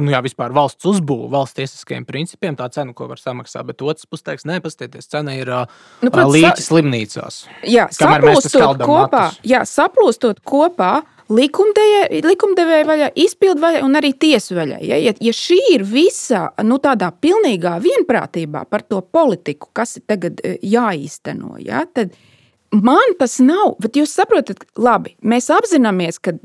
[0.00, 0.22] nu jā,
[0.56, 2.56] valsts uzbūvi, valsts tiesiskajiem principiem.
[2.56, 6.70] Tā cena, ko var samaksāt, bet otrs puses teiks, nepastieties, cena ir eh, nu, līķis
[6.70, 7.42] slimnīcās.
[7.68, 10.94] Jā, saplūstot kopā, jā, saplūstot kopā
[11.32, 14.80] likumdevēja, likumdevēja vaļā, izpildu vaļā un arī tiesu vaļā.
[14.84, 20.06] Ja, ja, ja šī ir visa nu, tādā pilnīgā vienprātībā par to politiku, kas ir
[20.08, 22.16] tagad e, jāīsteno, ja, tad
[22.72, 23.76] man tas nav.
[23.82, 26.36] Bet jūs saprotat, labi, mēs apzināmies, ka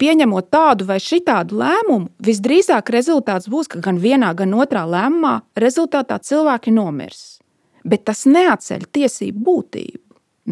[0.00, 6.18] pieņemot tādu vai citādu lēmumu, visdrīzāk rezultāts būs, ka gan vienā, gan otrā lēmumā rezultātā
[6.24, 7.38] cilvēki nomirs.
[7.84, 10.00] Bet tas neatceļ tiesību būtību.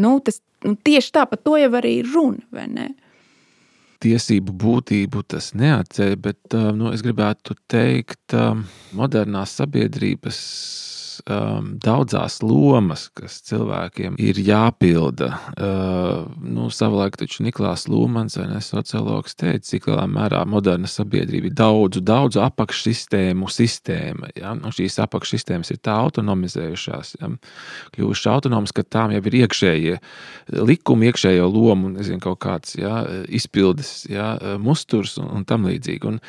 [0.04, 2.44] Nu, tas, nu, tieši tā, par to jau arī ir runa
[4.03, 8.34] tiesību būtību tas neatceļ, bet nu, es gribētu teikt,
[8.98, 10.40] modernās sabiedrības
[11.26, 15.28] um, daudzās lomas, kas cilvēkiem ir jāpilda.
[15.56, 21.50] Uh, nu, savulaik taču Niklās Lūmans, vai ne sociologs, teica, cik lielā mērā moderna sabiedrība
[21.50, 24.32] ir daudzu, daudzu apakšsistēmu sistēma.
[24.38, 24.54] Ja?
[24.54, 27.30] Un šīs apakšsistēmas ir tā autonomizējušās, ja?
[27.96, 29.98] kļuvušas autonomas, ka tām jau ir iekšējie
[30.62, 33.02] likumi, iekšējo lomu, nezinu, kaut kāds ja?
[33.28, 34.34] izpildes ja?
[34.62, 36.14] musturs un, un tam līdzīgi.
[36.14, 36.20] Un,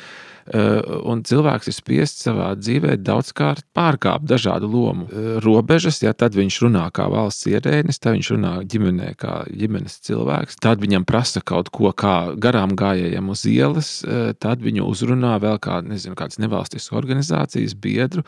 [0.52, 6.02] un cilvēks ir spiests savā dzīvē daudzkārt pārkāpt dažādu lomu eh, robežas.
[6.04, 10.82] Ja tad viņš runā kā valsts ierēdnis, tad viņš runā ģimenē kā ģimenes cilvēks, tad
[10.84, 15.80] viņam prasa kaut ko kā garām gājējiem uz ielas, eh, tad viņu uzrunā vēl kā,
[15.86, 18.24] nezinu, kādas nevalstiskas organizācijas biedru.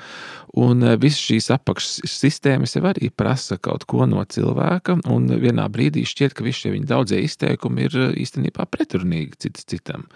[0.56, 6.36] Un visas šīs apakšsistēmas jau arī prasa kaut ko no cilvēka, un vienā brīdī šķiet,
[6.36, 10.06] ka visi šie viņa daudzie izteikumi ir īstenībā pretrunīgi cits citam.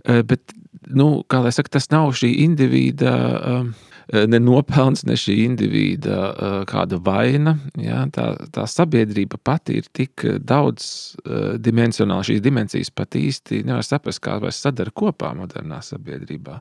[0.00, 0.54] Bet
[0.88, 3.14] nu, saka, tas nav šī indivīda.
[3.52, 3.72] Um,
[4.10, 7.54] ne nopelns, ne šī indivīda uh, kāda vaina.
[7.78, 8.02] Ja?
[8.10, 10.88] Tā, tā sabiedrība pati ir tik daudz
[11.22, 12.26] uh, dimensionāla.
[12.26, 16.58] Šīs dimensijas pat īsti nevar saprast, kā vairs sadara kopā modernā sabiedrībā.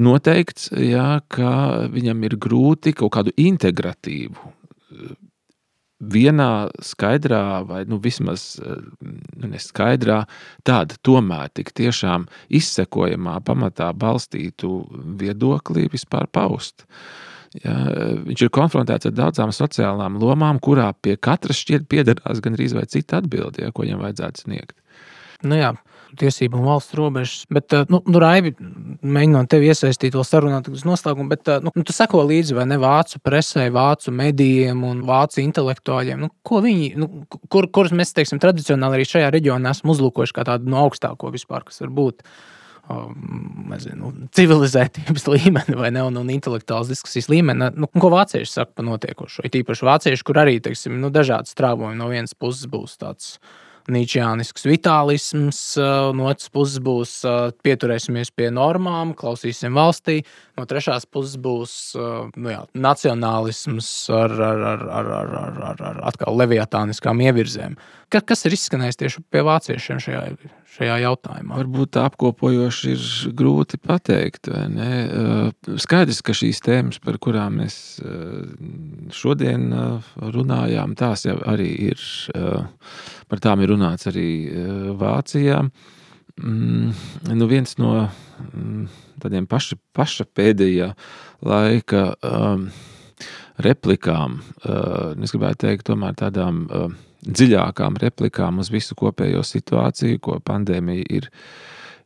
[0.00, 1.52] Noteikts, ja, ka
[1.92, 4.52] viņam ir grūti kaut kādu integratīvu
[6.02, 10.22] vienā skaidrā, vai nu, vismaz eh, nu, neskaidrā,
[10.66, 14.74] tāda tomēr tik tiešām izsekojamā pamatā balstītu
[15.20, 16.86] viedoklī vispār paust.
[17.60, 17.74] Ja,
[18.24, 23.20] viņš ir konfrontēts ar daudzām sociālām lomām, kurā pie katras šķiet piederās gan arī cita
[23.20, 24.78] atbilde, ja, ko viņam vajadzētu sniegt.
[25.44, 25.74] Nu jā,
[26.18, 27.46] tiesību un valsts robežas.
[27.52, 28.52] Bet, eh, nu, nu Raibi,
[29.02, 32.78] mēģinot tevi iesaistīt vēl sarunāt uz noslēgumu, bet eh, nu, tu seko līdzi vai ne
[32.82, 36.22] vācu presē, vācu medijiem un vācu intelektuāļiem.
[36.26, 37.10] Nu, ko viņi, nu,
[37.52, 41.66] kur, kurus mēs, teiksim, tradicionāli arī šajā reģionā esam uzlūkojuši kā tādu no augstāko vispār,
[41.68, 42.26] kas var būt.
[42.90, 47.70] Um, nezinu, civilizētības līmeni vai ne, un, un intelektuālas diskusijas līmeni.
[47.78, 49.44] Nu, ko vācieši saka par notiekošo?
[49.46, 53.61] Ir īpaši vācieši, kur arī teiksim, nu, dažādi strāvojumi no vienas puses būs tāds uh,
[53.90, 55.60] nīčjānisks vitālisms,
[56.14, 57.14] no otras puses būs
[57.64, 60.20] pieturēsimies pie normām, klausīsim valstī,
[60.58, 61.74] no trešās puses būs
[62.36, 67.76] nu jā, nacionālisms ar, ar, ar, ar, ar, ar, ar, ar atkal leviatāniskām ievirzēm.
[68.12, 70.20] Kas ir izskanējis tieši pie vāciešiem šajā,
[70.74, 71.56] šajā jautājumā?
[71.62, 73.06] Varbūt apkopojoši ir
[73.38, 74.50] grūti pateikt.
[75.80, 77.78] Skaidrs, ka šīs tēmas, par kurām mēs
[79.16, 79.64] šodien
[80.20, 82.04] runājām, tās jau arī ir
[83.32, 85.62] Par tām ir runāts arī eh, Vācijā.
[86.42, 86.90] Mm,
[87.32, 88.82] nu viens no mm,
[89.22, 90.90] tādiem paša, paša pēdējā
[91.48, 92.66] laika um,
[93.62, 96.86] replikām, uh, es gribētu teikt, tomēr tādām uh,
[97.28, 101.28] dziļākām replikām uz visu kopējo situāciju, ko pandēmija ir,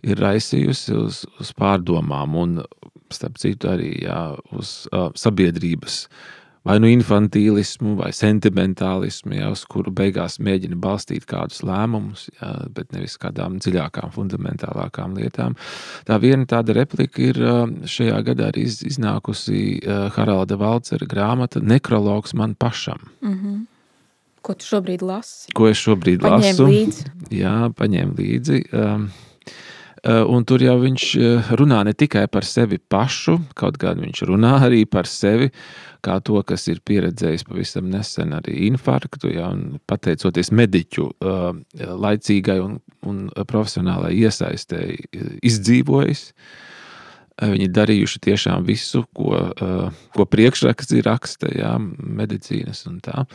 [0.07, 2.59] ir raisījusi uz, uz pārdomām un,
[3.15, 4.21] starp citu, arī jā,
[4.59, 6.03] uz uh, sabiedrības
[6.67, 12.93] vai nu infantīlismu, vai sentimentālismu, ja, uz kuru beigās mēģina balstīt kādus lēmumus, ja, bet
[12.97, 15.57] nevis kādām dziļākām, fundamentālākām lietām.
[16.09, 17.41] Tā viena tāda replika ir
[17.97, 19.63] šajā gadā arī iznākusi
[20.17, 23.11] Haralda Valcera grāmata Nekrologs man pašam.
[23.23, 23.65] Mm -hmm.
[24.47, 25.53] Ko tu šobrīd lasi?
[25.59, 26.67] Ko es šobrīd Paņēm lasu?
[26.67, 27.05] Līdzi.
[27.35, 28.61] Jā, paņēmu līdzi.
[28.73, 29.09] Um,
[30.05, 31.05] Un tur jau viņš
[31.57, 35.49] runā ne tikai par sevi pašu, kaut gan viņš runā arī par sevi
[36.07, 41.51] kā to, kas ir pieredzējis pavisam nesen arī infarktu, ja, un pateicoties mediķu uh,
[42.07, 45.11] laicīgai un, un profesionālai iesaistēji,
[45.47, 46.29] izdzīvojis.
[47.37, 51.75] Viņi ir darījuši tiešām visu, ko, uh, ko priekšraksti raksta, jā,
[52.23, 53.27] medicīnas un tā.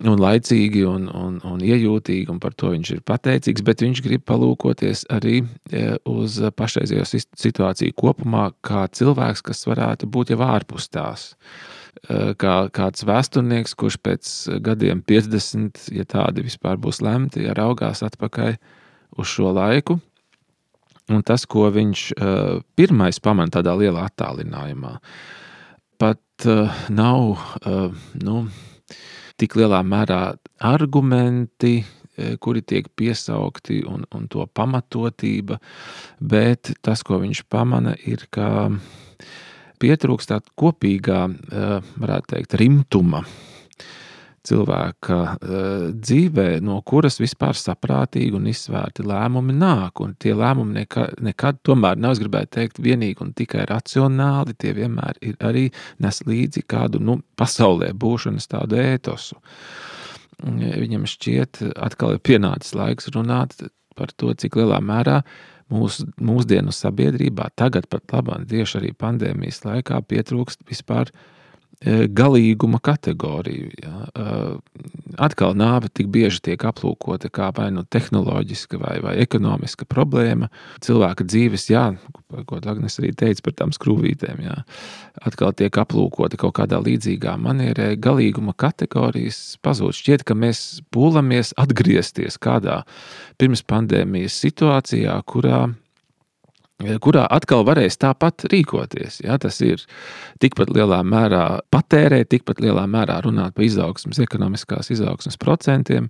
[0.00, 4.22] Un laicīgi un, un, un iejūtīgi, un par to viņš ir pateicīgs, bet viņš grib
[4.24, 5.42] palūkoties arī
[6.08, 7.04] uz pašreizējo
[7.36, 11.26] situāciju kopumā, kā cilvēks, kas varētu būt jau ārpus tās.
[12.08, 14.30] Eh, kā kāds vēsturnieks, kurš pēc
[14.64, 18.56] gadiem 50, ja tādi vispār būs lemti, ja raugās atpakaļ
[19.20, 19.98] uz šo laiku.
[21.10, 24.92] Un tas, ko viņš uh, pirmais pamana tādā lielā attālinājumā,
[25.98, 26.46] pat
[26.94, 27.40] nav
[28.22, 28.44] nu,
[29.40, 30.20] tik lielā mērā
[30.68, 31.80] argumenti,
[32.44, 35.56] kuri tiek piesaukti un, un to pamatotība,
[36.20, 38.68] bet tas, ko viņš pamana, ir, ka
[39.80, 43.24] pietrūkst tāda kopīgā, eh, varētu teikt, rimtuma
[44.50, 50.02] cilvēka eh, dzīvē, no kuras vispār saprātīgi un izsvērti lēmumi nāk.
[50.04, 54.56] Un tie lēmumi nekad, nekad tomēr nav, es gribētu teikt, vienīgi un tikai racionāli.
[54.58, 55.68] Tie vienmēr ir arī
[56.02, 59.38] nes līdzi kādu nu, pasaulē būšanas tādu ētosu.
[60.40, 63.58] Viņam šķiet, atkal ir pienācis laiks runāt
[63.98, 65.18] par to, cik lielā mērā
[65.70, 71.12] mūsu, mūsdienu sabiedrībā, tagad pat labāk, tieši arī pandēmijas laikā, pietrūkst vispār
[71.86, 73.70] galīguma kategoriju.
[73.80, 74.06] Ja.
[75.20, 80.50] Atkal nāve tik bieži tiek aplūkota kā vai nu tehnoloģiska vai, vai ekonomiska problēma.
[80.84, 81.86] Cilvēka dzīves, jā,
[82.46, 84.58] ko Dārgnis arī teica par tām skrūvītēm, jā,
[85.24, 87.94] atkal tiek aplūkota kaut kādā līdzīgā manierē.
[87.96, 89.96] Galīguma kategorijas pazūd.
[89.96, 92.82] Šķiet, ka mēs pūlamies atgriezties kādā
[93.40, 95.70] pirms pandēmijas situācijā, kurā
[97.02, 99.20] kurā atkal varēs tāpat rīkoties.
[99.24, 99.38] Ja?
[99.40, 99.82] Tas ir
[100.42, 106.08] tikpat lielā mērā patērēt, tikpat lielā mērā runāt par izaugsmas, ekonomiskās izaugsmas procentiem.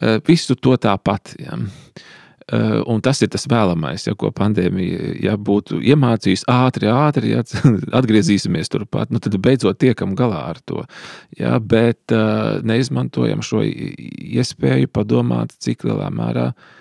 [0.00, 1.34] Eh, visu to tāpat.
[1.42, 1.58] Ja?
[2.46, 7.42] Eh, un tas ir tas vēlamais, ja, ko pandēmija ja, būtu iemācījusi ātri, ātri, ja
[7.98, 10.84] atgriezīsimies turpat, nu, tad beidzot tiekam galā ar to.
[11.40, 16.72] Ja, bet uh, neizmantojam šo iespēju padomāt, cik lielā mērā uh,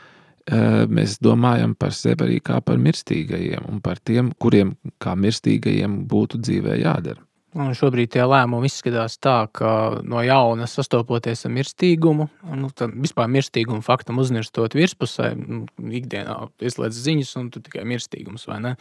[0.46, 6.42] mēs domājam par sevi arī kā par mirstīgajiem un par tiem, kuriem kā mirstīgajiem būtu
[6.42, 7.22] dzīvē jādara.
[7.56, 13.80] Un šobrīd tie lēmumi izskatās tā, ka no jauna sastopoties ar mirstīgumu, nu, vispār mirstīgumu
[13.86, 18.76] faktam uznirstot virspusē, nu, ikdienā ieslēdz ziņas, un tu tikai mirstīgums vai ne.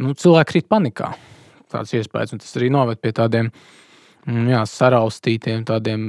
[0.00, 1.12] Nu, cilvēki krīt panikā.
[1.70, 3.68] Tāds iespējas, un tas arī noved pie tādiem uh,
[4.26, 6.02] jā, saraustītiem, tādiem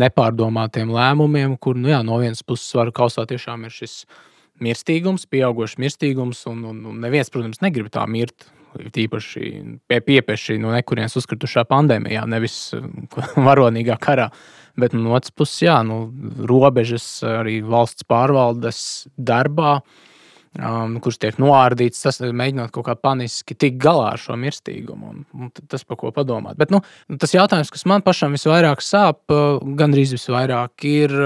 [0.00, 4.04] nepārdomātiem lēmumiem, kur nu, jā, no vienas puses varu kausā tiešām ir šis
[4.60, 8.50] mirstīgums, pieaugušs mirstīgums, un, un, un neviens, protams, negrib tā mirt.
[8.70, 9.48] Tīpaši
[9.90, 12.58] pie piepieši no nekurienes uzkritušā pandēmijā, nevis
[13.48, 14.28] varonīgā karā.
[14.78, 16.04] Bet no otras puses, jā, nu,
[16.46, 18.84] robežas arī valsts pārvaldes
[19.18, 20.06] darbā uh,
[20.58, 25.12] um, kurš tiek noārdīts, tas mēģinot kaut kā paniski tikt galā ar šo mirstīgumu.
[25.12, 26.58] Un, un tas, par ko padomāt.
[26.60, 26.82] Bet nu,
[27.20, 31.16] tas jautājums, kas man pašam visvairāk sāp, uh, gandrīz visvairāk, ir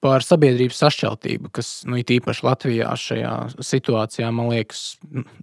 [0.00, 3.34] par sabiedrības sašķeltību, kas nu, īpaši Latvijā šajā
[3.68, 4.94] situācijā, man liekas,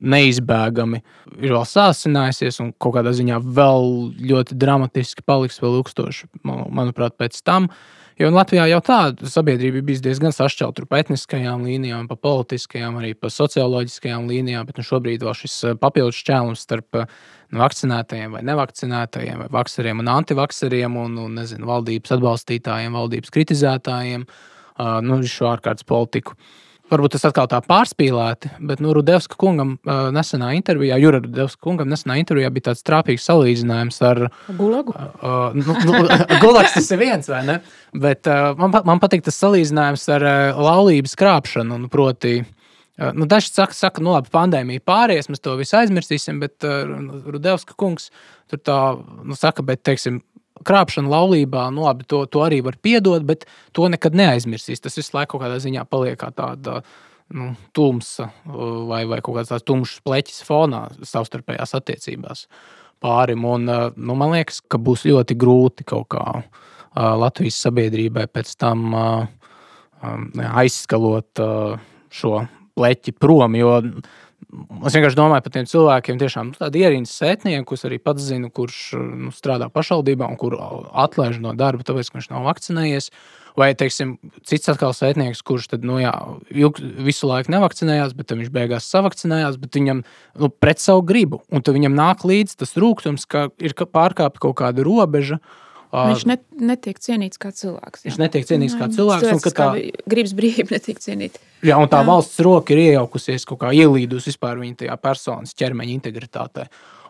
[0.02, 1.04] neizbēgami
[1.38, 3.92] ir vēl sāsinājusies un kaut kādā ziņā vēl
[4.32, 7.70] ļoti dramatiski paliks vēl ilgstoši, manuprāt, pēc tam.
[7.70, 13.12] Uh, Jo Latvijā jau tāda sabiedrība bija diezgan sašķelta pa etniskajām līnijām, pa politiskajām, arī
[13.14, 17.06] pa socioloģiskajām līnijām, bet nu, šobrīd vēl šis eh, papildus šķēlums starp eh,
[17.54, 24.26] nu, vakcinētajiem vai nevakcinētajiem, vai vakseriem un antivakseriem, un, un nezinu, valdības atbalstītājiem, valdības kritizētājiem,
[24.26, 26.34] uh, nu, šo ārkārtas politiku.
[26.34, 31.60] Uh, Varbūt tas atkal tā pārspīlēti, bet nu, Rudevska kungam uh, nesenā intervijā, Jura Rudevska
[31.66, 34.22] kungam nesenā intervijā bija tāds trāpīgs salīdzinājums ar
[34.56, 34.96] Gulagu.
[34.96, 35.98] Uh, nu, nu,
[36.44, 37.58] Gulags tas ir viens, vai ne?
[37.92, 41.82] Bet uh, man, man patīk tas salīdzinājums ar uh, laulības krāpšanu.
[41.84, 46.40] Nu, proti, uh, nu, daži saka, saka, nu labi, pandēmija pāries, mēs to visu aizmirsīsim,
[46.46, 46.88] bet uh,
[47.28, 48.14] Rudevska kungs
[48.48, 48.80] tur tā,
[49.28, 50.22] nu, saka, bet, teiksim,
[50.66, 53.46] krāpšana laulībā, nu, labi, to, to arī var piedot, bet
[53.76, 54.82] to nekad neaizmirsīs.
[54.84, 56.82] Tas visu laiku kaut kādā ziņā paliek kā tāda
[57.36, 62.46] nu, tumsa vai, vai kaut kāds tāds tumšs pleķis fonā savstarpējās attiecībās
[63.04, 63.46] pārim.
[63.46, 66.26] Un, nu, man liekas, ka būs ļoti grūti kaut kā
[66.98, 68.96] Latvijas sabiedrībai pēc tam
[70.02, 71.44] aizskalot
[72.14, 72.40] šo
[72.78, 73.74] pleķi prom, jo
[74.88, 78.52] Es vienkārši domāju par tiem cilvēkiem, tiešām nu, tādu ierīnas sētnieku, kurus arī pats zinu,
[78.54, 80.60] kurš nu, strādā pašvaldībā un kuru
[80.94, 83.10] atlaiž no darba, tāpēc, ka viņš nav vakcinējies.
[83.58, 84.14] Vai, teiksim,
[84.46, 86.14] cits atkal sētnieks, kurš tad, nu, jā,
[86.54, 91.42] ilg, visu laiku nevakcinējās, bet viņš beigās savakcinējās, bet viņam nu, pret savu gribu.
[91.50, 95.42] Un tad viņam nāk līdzi tas rūkums, ka ir pārkāpta kaut kāda robeža.
[95.42, 98.04] Uh, Viņš net, netiek cienīts kā cilvēks.
[98.04, 98.10] Jā.
[98.10, 99.30] Viņš netiek cienīts kā cilvēks.
[99.32, 99.68] Un, tā
[100.10, 101.40] gribas brīvība netiek cienīta.
[101.66, 102.10] Jā, un tā jā.
[102.10, 106.68] valsts roka ir iejaukusies kaut kā ielīdus vispār viņa tajā personas ķermeņa integritātē.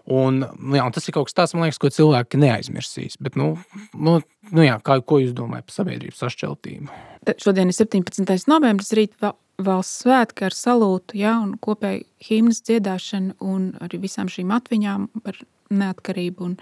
[0.07, 0.39] Un,
[0.71, 3.17] jā, un tas ir kaut kas tāds, liekas, ko cilvēki neaizmirsīs.
[3.19, 3.55] Bet, nu,
[3.91, 4.21] nu,
[4.55, 7.01] nu jā, kā, ko jūs domājat par sabiedrības sašķeltību?
[7.43, 8.47] Šodien ir 17.
[8.47, 14.53] novembris, rīt valsts svētki ar salūtu, ja, un kopēju himnas dziedāšanu un arī visām šīm
[14.55, 15.41] atmiņām par
[15.75, 16.55] neatkarību un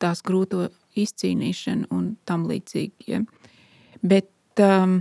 [0.00, 3.08] tās grūto izcīnīšanu un tam līdzīgi.
[3.12, 3.22] Ja.
[4.02, 5.00] Bet um,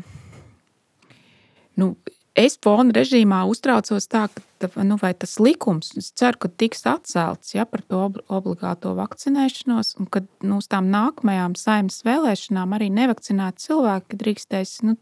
[1.79, 1.93] nu,
[2.39, 7.65] es fona režīmā uztraucos tā, ka nu, tas likums, es ceru, ka tiks atcelts ja,
[7.69, 14.19] par to obligāto vakcinēšanos, un ka nu, uz tām nākamajām saimnes vēlēšanām arī nevakcinēti cilvēki
[14.23, 14.97] drīkstēs nu,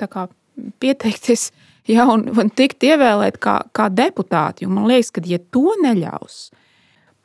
[0.81, 1.49] pieteikties
[1.93, 4.67] ja, un, un tikt ievēlēt kā, kā deputāti.
[4.67, 6.66] Un man liekas, ka ja to neļaus, tad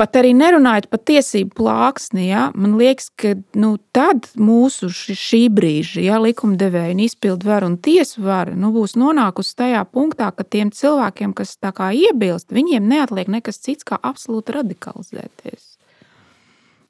[0.02, 6.02] pat arī nerunājot par tiesību plāksni, ja, man liekas, ka nu, tad mūsu šī brīža
[6.02, 11.36] ja, likumdevēja, izpildu vara un tiesu vara nu, būs nonākusi tajā punktā, ka tiem cilvēkiem,
[11.38, 15.68] kas tā kā iebilst, viņiem neatliek nekas cits kā absolūti radikalizēties.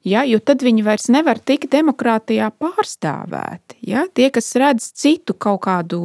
[0.03, 3.77] Ja, jo tad viņi vairs nevar tikt demokrātijā pārstāvēti.
[3.87, 4.03] Ja?
[4.11, 5.99] Tie, kas redz citu kaut kādu,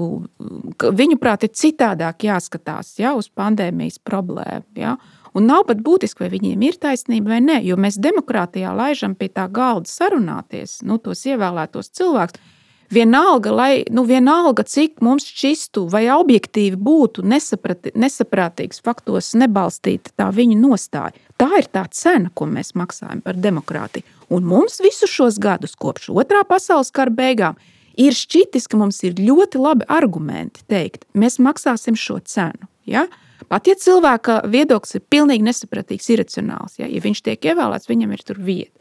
[0.78, 4.68] viņuprāt, ir citādāk jāskatās ja, uz pandēmijas problēmu.
[4.78, 4.94] Ja?
[5.37, 9.29] Un nav pat būtiski, vai viņiem ir taisnība vai nē, jo mēs demokrātijā laižam pie
[9.33, 12.55] tā galda sarunāties, nu, tos ievēlētos cilvēkus.
[12.89, 20.31] Vienalga, lai, nu, vienalga, cik mums šķistu vai objektīvi būtu nesaprati, nesaprātīgs faktos nebalstīta tā
[20.33, 21.12] viņa nostāja.
[21.37, 24.09] Tā ir tā cena, ko mēs maksājam par demokrātiju.
[24.33, 27.61] Un mums visus šos gadus, kopš otrā pasaules kara beigām,
[28.01, 32.70] ir šķitis, ka mums ir ļoti labi argumenti teikt, mēs maksāsim šo cenu.
[32.89, 33.05] Ja?
[33.47, 38.24] Pat ja cilvēka viedoklis ir pilnīgi nesapratīgs, iracionāls, ja, ja viņš tiek ievēlēts, viņam ir
[38.26, 38.74] tur vieta.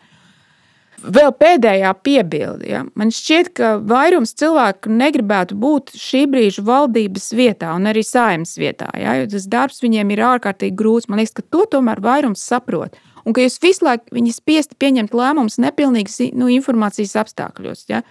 [0.98, 2.66] Vēl pēdējā piebilde.
[2.72, 2.80] Ja?
[2.98, 8.90] Man šķiet, ka vairums cilvēku negribētu būt šī brīža valdības vietā un arī saimnes vietā.
[8.98, 9.14] Ja?
[9.20, 11.06] Jo tas darbs viņiem ir ārkārtīgi grūts.
[11.12, 12.98] Man liekas, ka to tomēr vairums saprot.
[13.30, 17.86] Un ka jūs visu laiku viņi spiesti pieņemt lēmumus nepilnīgas nu, informācijas apstākļos.
[17.92, 18.02] Ja?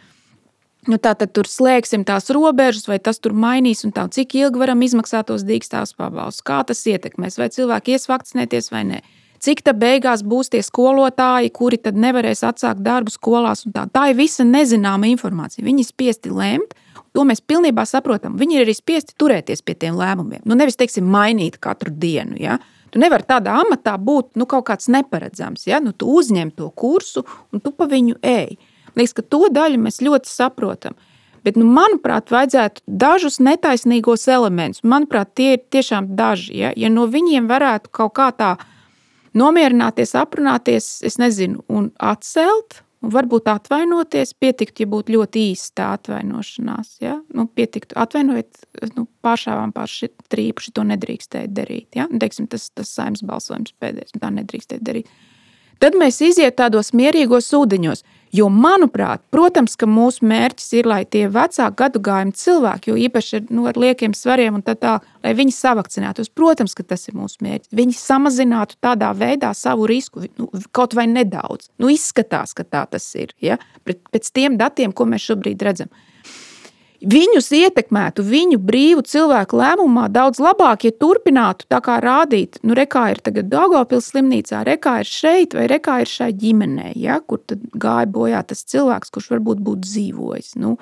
[0.87, 4.61] Nu, tā tad tur slēgsim tās robežas, vai tas tur mainīs, un tā, cik ilgi
[4.63, 9.01] varam izmaksāt tos dīkstāvus pabalstus, kā tas ietekmēs, vai cilvēki ies vakcinēties vai nē.
[9.43, 13.67] Cik tā beigās būs tie skolotāji, kuri tad nevarēs atsākt darbu skolās?
[13.75, 13.85] Tā.
[13.93, 15.65] tā ir visa nezināma informācija.
[15.67, 16.73] Viņi ir spiesti lemt,
[17.13, 18.39] to mēs pilnībā saprotam.
[18.41, 20.45] Viņi ir arī spiesti turēties pie tiem lēmumiem.
[20.49, 22.39] Nu, nevis, teiksim, mainīt katru dienu.
[22.41, 22.57] Ja?
[22.95, 25.67] Tu nevari tādā amatā būt nu, kaut kāds neparedzams.
[25.69, 25.83] Ja?
[25.85, 28.57] Nu, tu uzņem to kursu un tu pa viņu ej.
[28.97, 30.97] Liekas, ka to daļu mēs ļoti saprotam.
[31.47, 34.83] Bet, nu, manuprāt, vajadzētu dažus netaisnīgos elementus.
[34.83, 36.57] Manuprāt, tie ir tiešām daži.
[36.59, 38.57] Ja, ja no viņiem varētu kaut kā tā
[39.37, 42.83] nomierināties, aprunāties, es nezinu, un atcelt.
[43.05, 46.95] Un varbūt atvainoties, pietiktu, ja būtu ļoti īsta tā atvainošanās.
[47.05, 47.19] Ja?
[47.37, 48.57] Nu, pietiktu, atvainojiet,
[48.97, 51.91] nu, pāršāvām pār šī trīpu, šito nedrīkstēja darīt.
[51.95, 52.09] Ja?
[52.11, 55.13] Nu, teiksim, tas tas saimnes balsojums pēdējais, tā nedrīkstēja darīt.
[55.85, 58.03] Tad mēs iziet tādos mierīgos ūdeņos.
[58.35, 63.45] Jo, manuprāt, protams, ka mūsu mērķis ir, lai tie vecāki gadagājumi cilvēki, jo īpaši ar,
[63.55, 66.33] nu, ar liekiem svariem un tā tā, lai viņi savakcinētos.
[66.35, 67.73] Protams, ka tas ir mūsu mērķis.
[67.77, 71.71] Viņi samazinātu tādā veidā savu risku nu, kaut vai nedaudz.
[71.79, 73.33] Nu, izskatās, ka tā tas ir.
[73.41, 73.61] Ja?
[73.87, 75.93] Pēc tiem datiem, ko mēs šobrīd redzam
[77.07, 83.09] viņus ietekmētu viņu brīvu cilvēku lēmumā daudz labāk, ja turpinātu tā kā rādīt, nu, rekā
[83.15, 87.43] ir tagad Dāngopils slimnīcā, rekā ir šeit vai rekā ir šai ģimenē, ja, kur
[87.75, 90.55] gāja bojā tas cilvēks, kurš varbūt būtu dzīvojis.
[90.63, 90.77] Nu,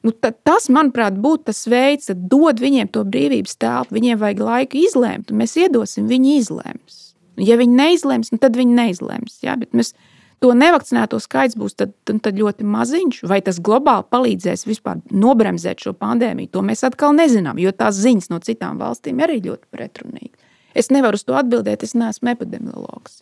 [0.00, 3.98] Nu, tas, manuprāt, būtu tas veids, kad dod viņiem to brīvības telpu.
[3.98, 7.00] Viņiem vajag laiku izlēmt, un mēs iedosim, viņi izlems.
[7.40, 9.36] Ja viņi neizlems, nu, tad viņi neizlems.
[9.44, 9.58] Ja?
[9.60, 9.92] Bet mēs
[10.40, 15.94] to nevakcinēto skaits būs tad, tad ļoti maziņš, vai tas globāli palīdzēs vispār nobremzēt šo
[15.96, 20.48] pandēmiju, to mēs atkal nezinām, jo tās ziņas no citām valstīm arī ļoti pretrunīgas.
[20.74, 23.20] Es nevaru uz to atbildēt, es neesmu epidemiologs.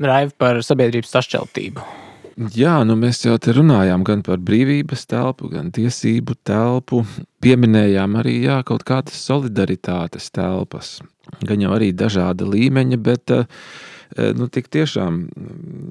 [0.00, 1.84] Raiva par sabiedrības sašķeltību.
[2.56, 7.02] Jā, nu mēs jau te runājām gan par brīvības telpu, gan tiesību telpu.
[7.44, 11.00] Pieminējām arī jā, kaut kādas solidaritātes telpas,
[11.44, 13.44] gan jau arī dažāda līmeņa, bet uh,
[14.16, 15.20] nu, tik tiešām,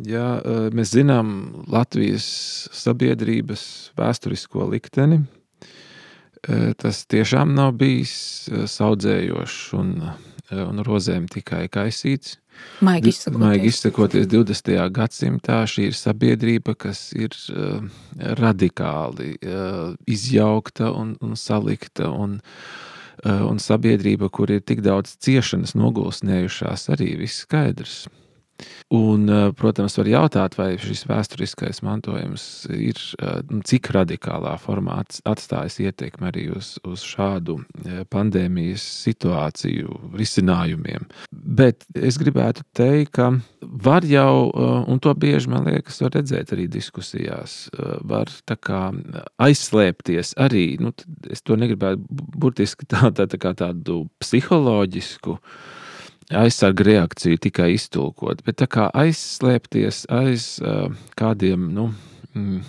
[0.07, 0.39] ja
[0.75, 1.29] mēs zinām
[1.71, 2.25] Latvijas
[2.75, 3.63] sabiedrības
[3.99, 5.21] vēsturisko likteni,
[6.79, 8.13] tas tiešām nav bijis
[8.71, 9.95] saudzējošs un,
[10.51, 12.37] un rozēm tikai kaisīts.
[12.83, 13.39] Maigi izsakoties.
[13.39, 14.73] Maigi izsakoties 20.
[14.95, 17.35] gadsimtā, šī ir sabiedrība, kas ir
[18.39, 19.37] radikāli
[20.11, 22.11] izjaukta un, un salikta.
[22.11, 22.88] Un, Eh,
[23.25, 28.07] un sabiedrība, kur ir tik daudz ciešanas nogulsnējušās, arī viss skaidrs.
[28.89, 32.43] Un, eh, protams, var jautāt, vai šis vēsturiskais mantojums
[32.73, 34.99] ir eh, nu, cik radikālā formā
[35.29, 37.59] atstājis ietekmi arī uz, uz šādu
[38.11, 41.05] pandēmijas situāciju risinājumiem.
[41.31, 43.29] Bet es gribētu teikt, ka
[43.61, 44.51] var jau,
[44.89, 47.55] un to bieži man liekas, var redzēt arī diskusijās,
[48.09, 48.29] var
[48.65, 48.81] kā,
[49.41, 50.65] aizslēpties arī.
[50.81, 50.93] Nu,
[51.31, 55.37] es to negribētu burtiski tā, tā, tā kā tādu psiholoģisku
[56.35, 61.89] aizsargu reakciju tikai iztulkot, bet kā aizslēpties aiz uh, kādiem nu,
[62.35, 62.61] mm,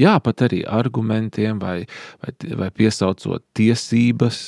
[0.00, 1.76] jā, pat arī argumentiem vai,
[2.22, 4.38] vai, vai piesaucot tiesības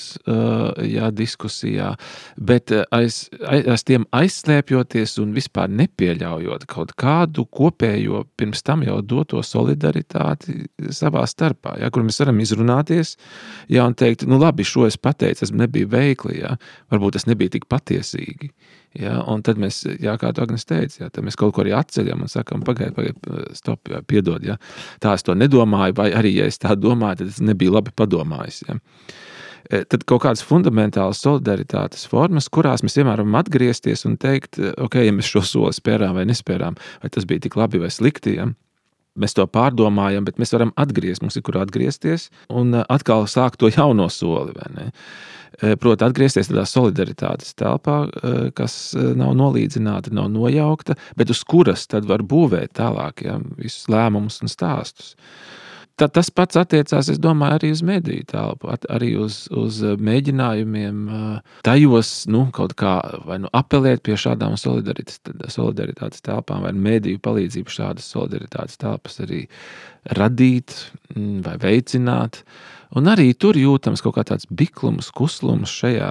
[0.87, 1.93] jā, diskusijā,
[2.37, 9.43] bet aiz, aiz tiem aizslēpjoties un vispār nepieļaujot kaut kādu kopējo pirms tam jau doto
[9.45, 13.17] solidaritāti savā starpā, ja, kur mēs varam izrunāties
[13.69, 16.57] ja, un teikt, nu labi, šo es pateicu, es nebiju veikli, ja,
[16.93, 18.53] varbūt tas nebija tik patiesīgi.
[18.97, 22.25] Ja, un tad mēs, jā, kā tu Agnes teici, ja, mēs kaut ko arī atceļam
[22.25, 24.45] un sakām, pagaidi, pagaidi, stop, jā, piedod.
[24.47, 24.57] Ja.
[25.03, 28.63] Tā es to nedomāju, vai arī, ja es tā domāju, tad es nebiju labi padomājis.
[28.69, 28.79] Ja.
[29.67, 35.01] E, tad kaut kādas fundamentālas solidaritātes formas, kurās mēs vienmēr varam atgriezties un teikt, ok,
[35.05, 38.39] ja mēs šo soli spērām vai nespērām, vai tas bija tik labi vai slikti.
[38.39, 38.49] Ja.
[39.21, 43.71] Mēs to pārdomājam, bet mēs varam atgriezties, mums ir kur atgriezties un atkal sākt to
[43.73, 44.55] jauno soli.
[45.81, 48.03] Proti, atgriezties tādā solidaritātes telpā,
[48.59, 54.43] kas nav nolīdzināta, nav nojaukta, bet uz kuras tad var būvēt tālāk ja, visus lēmumus
[54.45, 55.15] un stāstus.
[55.97, 60.99] Tā, tas pats attiecās, es domāju, arī uz mediju telpu, arī uz, uz mēģinājumiem
[61.65, 62.99] tajos nu, kaut kā
[63.41, 69.47] nu, apelēt pie šādām solidaritātes, telpām, vai mediju palīdzību šādas solidaritātes telpas arī
[70.21, 70.77] radīt
[71.15, 72.43] mm, vai veicināt.
[72.97, 76.11] Un arī tur jūtams kaut kāds biklums, kuslums šajā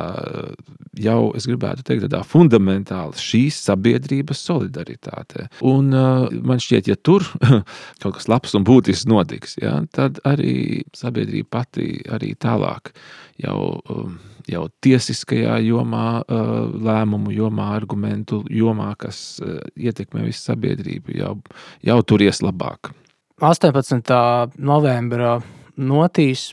[1.01, 5.47] jau, es gribētu teikt, tādā fundamentāli šīs sabiedrības solidaritātē.
[5.65, 7.25] Un uh, man šķiet, ja tur
[8.03, 12.93] kaut kas labs un būtisks notiks, ja, tad arī sabiedrība pati arī tālāk
[13.41, 13.59] jau.
[13.89, 19.39] Um, jau tiesiskajā jomā, uh, lēmumu jomā, argumentu jomā, kas
[19.73, 21.31] ietekmē visu sabiedrību, jau,
[21.81, 22.91] jau tur ies labāk.
[23.41, 24.13] 18.
[24.61, 25.39] novembra
[25.81, 26.51] notīs.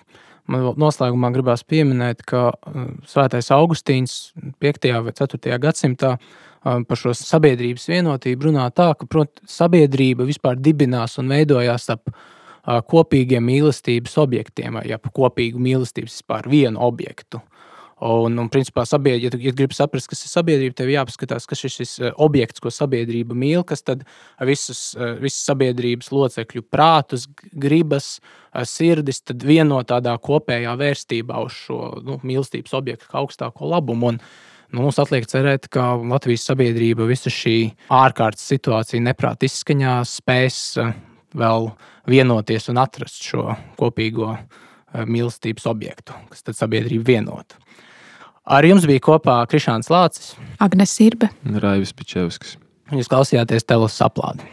[0.51, 4.33] Man noslēgumā gribās pieminēt, ka uh, Svētais Augustīns
[4.63, 4.89] 5.
[5.07, 5.59] vai 4.
[5.63, 11.87] gadsimtā uh, par šo sabiedrības vienotību runā tā, ka prot, sabiedrība vispār dibinās un veidojās
[11.95, 17.43] ap uh, kopīgiem mīlestības objektiem vai ap kopīgu mīlestības vispār vienu objektu.
[18.03, 21.61] Un, un principā, sabiedrība, ja tu ja gribi saprast, kas ir sabiedrība, tev jāpaskatās, kas
[21.63, 24.03] ir šis eh, objekts, ko sabiedrība mīl, kas tad
[24.43, 28.17] visas, eh, visas sabiedrības locekļu prātus, gribas,
[28.51, 34.11] eh, sirdis vieno tādā kopējā vērstībā uz šo nu, mīlestības objektu kā augstāko labumu.
[34.11, 34.19] Un,
[34.73, 37.57] nu, mums atliek cerēt, ka Latvijas sabiedrība visu šī
[37.87, 40.59] ārkārtas situāciju neprāt izskaņā spēs
[41.39, 41.71] vēl
[42.11, 44.35] vienoties un atrast šo kopīgo
[45.07, 47.63] mīlestības objektu, kas tad sabiedrību vienotu.
[48.43, 52.57] Ar jums bija kopā Krišāns Lācis, Agnes Irbe un Raivis Pičevskis.
[52.91, 54.49] Jūs klausījāties Telas aplādi.